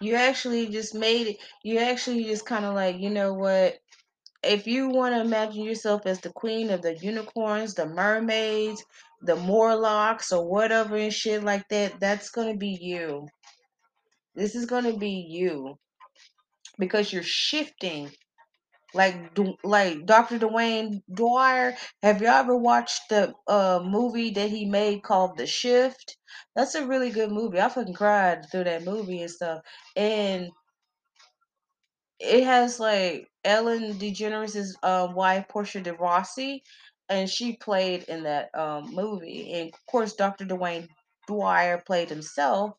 You 0.00 0.16
actually 0.16 0.68
just 0.68 0.94
made 0.94 1.28
it. 1.28 1.36
You 1.62 1.78
actually 1.78 2.24
just 2.24 2.46
kind 2.46 2.64
of 2.64 2.74
like, 2.74 2.98
you 2.98 3.10
know 3.10 3.32
what? 3.32 3.78
If 4.42 4.66
you 4.66 4.88
want 4.90 5.14
to 5.14 5.20
imagine 5.22 5.62
yourself 5.64 6.06
as 6.06 6.20
the 6.20 6.30
queen 6.30 6.70
of 6.70 6.82
the 6.82 6.96
unicorns, 6.98 7.74
the 7.74 7.86
mermaids, 7.86 8.84
the 9.22 9.36
Morlocks, 9.36 10.32
or 10.32 10.46
whatever 10.46 10.96
and 10.96 11.12
shit 11.12 11.42
like 11.42 11.66
that, 11.70 11.98
that's 12.00 12.30
to 12.52 12.58
be 12.58 12.78
you. 12.80 13.26
This 14.34 14.54
is 14.54 14.66
to 14.84 14.98
be 14.98 15.26
you 15.28 15.78
because 16.78 17.12
you're 17.12 17.22
shifting 17.22 18.10
like 18.94 19.16
like 19.64 20.06
Dr. 20.06 20.38
Dwayne 20.38 21.02
Dwyer. 21.12 21.76
Have 22.02 22.22
y'all 22.22 22.30
ever 22.30 22.56
watched 22.56 23.08
the 23.10 23.34
uh, 23.46 23.82
movie 23.84 24.30
that 24.30 24.50
he 24.50 24.64
made 24.64 25.02
called 25.02 25.36
The 25.36 25.46
Shift? 25.46 26.16
That's 26.56 26.74
a 26.74 26.86
really 26.86 27.10
good 27.10 27.30
movie. 27.30 27.60
I 27.60 27.68
fucking 27.68 27.94
cried 27.94 28.46
through 28.50 28.64
that 28.64 28.84
movie 28.84 29.22
and 29.22 29.30
stuff. 29.30 29.62
And 29.96 30.50
it 32.20 32.44
has 32.44 32.80
like 32.80 33.28
Ellen 33.44 33.94
DeGeneres' 33.94 34.74
uh, 34.82 35.08
wife, 35.12 35.46
Portia 35.48 35.80
de 35.80 35.94
Rossi, 35.94 36.62
and 37.08 37.28
she 37.28 37.56
played 37.56 38.04
in 38.04 38.22
that 38.24 38.54
um, 38.54 38.94
movie. 38.94 39.52
And 39.52 39.68
of 39.74 39.86
course, 39.86 40.14
Dr. 40.14 40.44
Dwayne 40.46 40.88
Dwyer 41.26 41.82
played 41.84 42.08
himself 42.10 42.76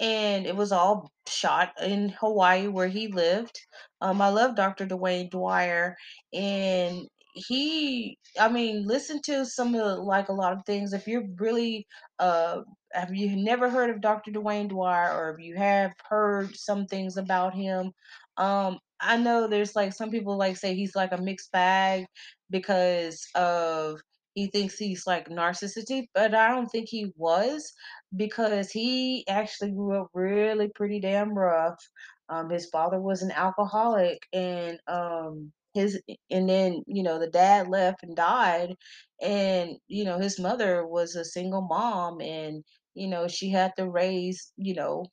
and 0.00 0.46
it 0.46 0.56
was 0.56 0.72
all 0.72 1.10
shot 1.26 1.72
in 1.80 2.10
Hawaii 2.10 2.66
where 2.68 2.88
he 2.88 3.08
lived. 3.08 3.58
Um, 4.04 4.20
I 4.20 4.28
love 4.28 4.56
Dr. 4.56 4.86
Dwayne 4.86 5.30
Dwyer, 5.30 5.96
and 6.34 7.08
he, 7.34 8.18
I 8.38 8.48
mean, 8.50 8.86
listen 8.86 9.20
to 9.22 9.46
some 9.46 9.74
of 9.74 9.80
the, 9.84 9.96
like 9.96 10.28
a 10.28 10.32
lot 10.34 10.52
of 10.52 10.64
things. 10.66 10.92
If 10.92 11.08
you're 11.08 11.24
really, 11.38 11.86
uh, 12.18 12.60
have 12.92 13.14
you 13.14 13.34
never 13.36 13.70
heard 13.70 13.90
of 13.90 14.02
Dr. 14.02 14.30
Dwayne 14.30 14.68
Dwyer, 14.68 15.12
or 15.16 15.30
if 15.34 15.44
you 15.44 15.56
have 15.56 15.94
heard 16.08 16.54
some 16.56 16.86
things 16.86 17.16
about 17.16 17.54
him, 17.54 17.92
um, 18.36 18.78
I 19.00 19.16
know 19.16 19.48
there's 19.48 19.76
like 19.76 19.94
some 19.94 20.10
people 20.10 20.36
like 20.36 20.56
say 20.58 20.74
he's 20.74 20.96
like 20.96 21.12
a 21.12 21.20
mixed 21.22 21.52
bag 21.52 22.06
because 22.50 23.26
of 23.34 24.00
he 24.34 24.48
thinks 24.48 24.76
he's 24.78 25.06
like 25.06 25.28
narcissistic, 25.28 26.08
but 26.14 26.34
I 26.34 26.48
don't 26.48 26.68
think 26.68 26.88
he 26.88 27.12
was 27.16 27.72
because 28.16 28.70
he 28.70 29.24
actually 29.28 29.70
grew 29.72 30.02
up 30.02 30.08
really 30.14 30.68
pretty 30.74 31.00
damn 31.00 31.34
rough. 31.38 31.78
Um, 32.28 32.50
his 32.50 32.66
father 32.70 33.00
was 33.00 33.22
an 33.22 33.30
alcoholic, 33.32 34.26
and 34.32 34.78
um, 34.88 35.52
his 35.74 36.00
and 36.30 36.48
then 36.48 36.82
you 36.86 37.02
know 37.02 37.18
the 37.18 37.30
dad 37.30 37.68
left 37.68 38.02
and 38.02 38.16
died, 38.16 38.74
and 39.22 39.76
you 39.88 40.04
know 40.04 40.18
his 40.18 40.38
mother 40.40 40.86
was 40.86 41.14
a 41.16 41.24
single 41.24 41.62
mom, 41.62 42.20
and 42.20 42.64
you 42.94 43.08
know 43.08 43.28
she 43.28 43.50
had 43.50 43.72
to 43.76 43.88
raise 43.90 44.52
you 44.56 44.74
know 44.74 45.06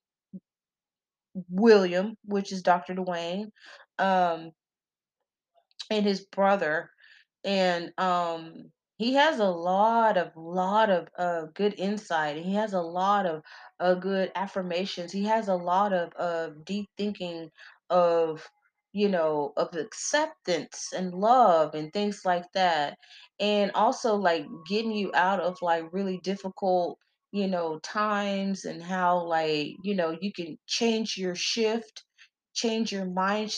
William, 1.50 2.16
which 2.26 2.52
is 2.52 2.62
Dr. 2.62 2.94
Dwayne, 2.96 3.52
um, 4.00 4.52
and 5.90 6.06
his 6.06 6.26
brother 6.26 6.90
and 7.44 7.92
um 7.98 8.72
he 8.98 9.14
has 9.14 9.40
a 9.40 9.46
lot 9.50 10.18
of 10.18 10.32
lot 10.36 10.90
of 10.90 11.08
uh 11.18 11.44
good 11.56 11.74
insight 11.78 12.38
he 12.38 12.54
has 12.54 12.74
a 12.74 12.82
lot 12.82 13.26
of 13.26 13.42
uh 13.82 13.96
good 13.96 14.32
affirmations. 14.36 15.12
He 15.12 15.26
has 15.26 15.50
a 15.50 15.56
lot 15.56 15.94
of 15.94 16.14
uh 16.18 16.52
deep 16.66 16.90
thinking 16.98 17.52
of 17.90 18.50
you 18.94 19.10
know 19.10 19.54
of 19.58 19.76
acceptance 19.76 20.92
and 20.96 21.14
love 21.14 21.76
and 21.76 21.94
things 21.94 22.22
like 22.26 22.46
that 22.54 22.98
and 23.40 23.72
also 23.74 24.16
like 24.16 24.46
getting 24.68 24.92
you 24.92 25.12
out 25.16 25.40
of 25.40 25.58
like 25.62 25.86
really 25.94 26.20
difficult 26.20 26.98
you 27.32 27.48
know 27.48 27.80
times 27.80 28.66
and 28.66 28.84
how 28.84 29.20
like 29.26 29.70
you 29.84 29.96
know 29.96 30.18
you 30.22 30.32
can 30.34 30.58
change 30.68 31.18
your 31.18 31.36
shift 31.36 32.04
change 32.54 32.92
your 32.92 33.06
mind 33.06 33.54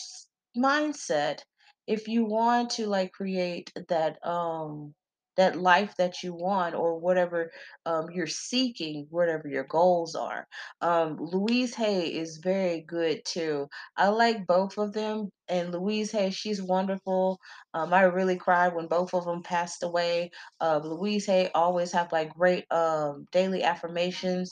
mindset 0.57 1.39
if 1.87 2.07
you 2.07 2.25
want 2.25 2.69
to 2.71 2.87
like 2.87 3.11
create 3.11 3.71
that 3.89 4.17
um 4.25 4.93
that 5.37 5.55
life 5.57 5.95
that 5.97 6.23
you 6.23 6.33
want 6.33 6.75
or 6.75 6.97
whatever 6.99 7.51
um 7.85 8.07
you're 8.11 8.27
seeking 8.27 9.07
whatever 9.09 9.47
your 9.47 9.63
goals 9.65 10.15
are. 10.15 10.47
Um 10.81 11.17
louise 11.19 11.73
hay 11.75 12.07
is 12.07 12.37
very 12.37 12.81
good 12.81 13.21
too. 13.25 13.67
I 13.97 14.09
like 14.09 14.45
both 14.47 14.77
of 14.77 14.93
them 14.93 15.31
and 15.49 15.71
louise 15.71 16.11
hay 16.11 16.29
she's 16.29 16.61
wonderful 16.61 17.39
um 17.73 17.93
i 17.93 18.01
really 18.03 18.37
cried 18.37 18.73
when 18.73 18.87
both 18.87 19.13
of 19.13 19.25
them 19.25 19.41
passed 19.43 19.83
away 19.83 20.29
uh 20.61 20.79
louise 20.83 21.25
hay 21.25 21.49
always 21.53 21.91
have 21.91 22.11
like 22.11 22.33
great 22.33 22.65
um 22.71 23.25
daily 23.31 23.63
affirmations 23.63 24.51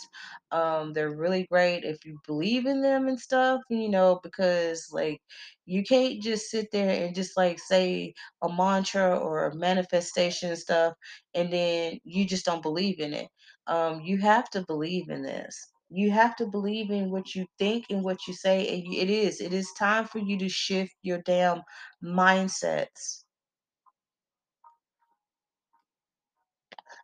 um 0.52 0.94
they're 0.94 1.16
really 1.16 1.46
great 1.52 1.84
if 1.84 2.04
you 2.06 2.18
believe 2.28 2.66
in 2.66 2.82
them 2.82 3.08
and 3.08 3.20
stuff 3.20 3.62
you 3.70 3.90
know 3.90 4.20
because 4.24 4.88
like 4.92 5.22
you 5.66 5.84
can't 5.84 6.22
just 6.22 6.50
sit 6.50 6.68
there 6.72 7.06
and 7.06 7.16
just 7.16 7.38
like 7.38 7.60
say 7.60 8.14
a 8.42 8.50
mantra 8.52 9.18
or 9.18 9.46
a 9.48 9.56
manifestation 9.56 10.50
and 10.50 10.60
stuff 10.60 10.94
and 11.34 11.52
then 11.54 12.00
you 12.04 12.26
just 12.26 12.46
don't 12.46 12.62
believe 12.64 13.00
in 13.00 13.14
it. 13.14 13.28
Um, 13.68 14.02
you 14.02 14.18
have 14.20 14.50
to 14.52 14.66
believe 14.66 15.10
in 15.10 15.22
this. 15.24 15.71
You 15.92 16.12
have 16.12 16.36
to 16.38 16.48
believe 16.48 16.92
in 16.92 17.12
what 17.12 17.36
you 17.36 17.48
think 17.60 17.86
and 17.90 18.04
what 18.04 18.28
you 18.28 18.34
say. 18.34 18.68
And 18.70 18.94
it 18.94 19.10
is. 19.10 19.42
It 19.42 19.54
is 19.54 19.72
time 19.78 20.06
for 20.06 20.20
you 20.20 20.38
to 20.40 20.50
shift 20.50 20.94
your 21.04 21.20
damn 21.24 21.62
mindsets. 22.04 23.24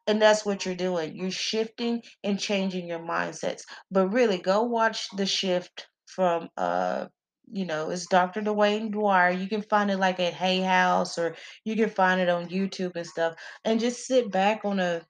And 0.07 0.21
that's 0.21 0.45
what 0.45 0.65
you're 0.65 0.75
doing. 0.75 1.15
You're 1.15 1.31
shifting 1.31 2.01
and 2.23 2.39
changing 2.39 2.87
your 2.87 2.99
mindsets. 2.99 3.63
But 3.91 4.09
really, 4.09 4.37
go 4.39 4.63
watch 4.63 5.09
the 5.15 5.25
shift 5.25 5.87
from 6.07 6.49
uh 6.57 7.07
you 7.49 7.65
know, 7.65 7.91
it's 7.91 8.07
Dr. 8.07 8.41
Dwayne 8.41 8.91
Dwyer. 8.91 9.31
You 9.31 9.47
can 9.47 9.61
find 9.61 9.89
it 9.91 9.97
like 9.99 10.19
at 10.19 10.33
Hay 10.33 10.61
House 10.61 11.17
or 11.17 11.35
you 11.63 11.77
can 11.77 11.89
find 11.89 12.19
it 12.19 12.29
on 12.29 12.49
YouTube 12.49 12.95
and 12.97 13.07
stuff. 13.07 13.35
And 13.65 13.79
just 13.79 14.05
sit 14.05 14.31
back 14.31 14.65
on 14.65 14.79
a 14.81 15.01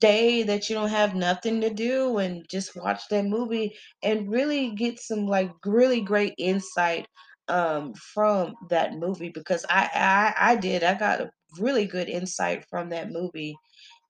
day 0.00 0.42
that 0.44 0.68
you 0.68 0.74
don't 0.74 0.88
have 0.90 1.14
nothing 1.14 1.60
to 1.60 1.70
do 1.70 2.18
and 2.18 2.44
just 2.48 2.76
watch 2.76 3.02
that 3.10 3.24
movie 3.24 3.74
and 4.02 4.30
really 4.30 4.72
get 4.74 5.00
some 5.00 5.26
like 5.26 5.50
really 5.66 6.00
great 6.00 6.34
insight 6.38 7.06
um 7.48 7.92
from 7.94 8.54
that 8.70 8.94
movie 8.94 9.30
because 9.30 9.64
I 9.68 9.88
I 9.94 10.52
I 10.52 10.56
did. 10.56 10.84
I 10.84 10.94
got 10.94 11.20
a 11.20 11.30
really 11.58 11.86
good 11.86 12.08
insight 12.08 12.64
from 12.70 12.90
that 12.90 13.10
movie 13.10 13.56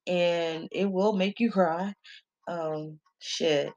and 0.06 0.68
it 0.72 0.90
will 0.90 1.12
make 1.14 1.40
you 1.40 1.50
cry. 1.50 1.92
Um, 2.48 2.98
shit. 3.20 3.72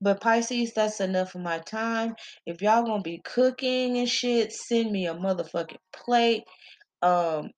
But 0.00 0.20
Pisces, 0.20 0.72
that's 0.74 1.00
enough 1.00 1.34
of 1.34 1.40
my 1.40 1.58
time. 1.60 2.14
If 2.46 2.62
y'all 2.62 2.84
gonna 2.84 3.02
be 3.02 3.20
cooking 3.24 3.98
and 3.98 4.08
shit, 4.08 4.52
send 4.52 4.92
me 4.92 5.06
a 5.06 5.14
motherfucking 5.14 5.78
plate. 5.92 6.44
Um, 7.02 7.50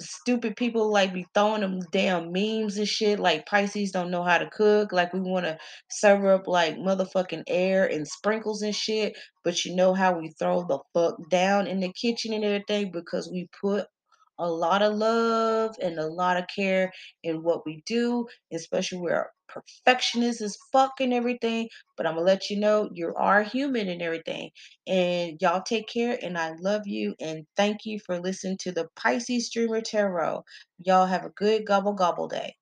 stupid 0.00 0.56
people 0.56 0.90
like 0.90 1.12
be 1.14 1.26
throwing 1.34 1.60
them 1.60 1.80
damn 1.92 2.32
memes 2.32 2.78
and 2.78 2.88
shit 2.88 3.20
like 3.20 3.46
Pisces 3.46 3.92
don't 3.92 4.10
know 4.10 4.22
how 4.22 4.38
to 4.38 4.50
cook. 4.50 4.92
Like 4.92 5.12
we 5.12 5.20
want 5.20 5.46
to 5.46 5.58
serve 5.90 6.24
up 6.24 6.48
like 6.48 6.76
motherfucking 6.76 7.44
air 7.46 7.86
and 7.86 8.06
sprinkles 8.06 8.62
and 8.62 8.74
shit. 8.74 9.16
But 9.44 9.64
you 9.64 9.74
know 9.76 9.94
how 9.94 10.18
we 10.18 10.32
throw 10.38 10.66
the 10.66 10.78
fuck 10.94 11.16
down 11.30 11.66
in 11.66 11.80
the 11.80 11.92
kitchen 11.92 12.32
and 12.32 12.44
everything 12.44 12.90
because 12.92 13.30
we 13.30 13.48
put 13.60 13.86
a 14.40 14.48
lot 14.50 14.82
of 14.82 14.94
love 14.96 15.76
and 15.82 15.98
a 15.98 16.06
lot 16.06 16.38
of 16.38 16.46
care 16.54 16.92
in 17.24 17.42
what 17.44 17.66
we 17.66 17.82
do, 17.86 18.26
especially 18.52 18.98
where 18.98 19.30
perfectionist 19.48 20.40
as 20.42 20.58
fuck 20.72 20.94
and 21.00 21.12
everything. 21.14 21.68
But 21.96 22.06
I'm 22.06 22.14
gonna 22.14 22.26
let 22.26 22.50
you 22.50 22.58
know 22.58 22.90
you 22.94 23.14
are 23.16 23.42
human 23.42 23.88
and 23.88 24.02
everything. 24.02 24.50
And 24.86 25.38
y'all 25.40 25.62
take 25.62 25.88
care 25.88 26.18
and 26.22 26.38
I 26.38 26.52
love 26.60 26.86
you 26.86 27.14
and 27.20 27.46
thank 27.56 27.86
you 27.86 28.00
for 28.00 28.20
listening 28.20 28.58
to 28.62 28.72
the 28.72 28.88
Pisces 28.96 29.50
Dreamer 29.50 29.82
Tarot. 29.82 30.44
Y'all 30.78 31.06
have 31.06 31.24
a 31.24 31.30
good 31.30 31.66
gobble 31.66 31.94
gobble 31.94 32.28
day. 32.28 32.54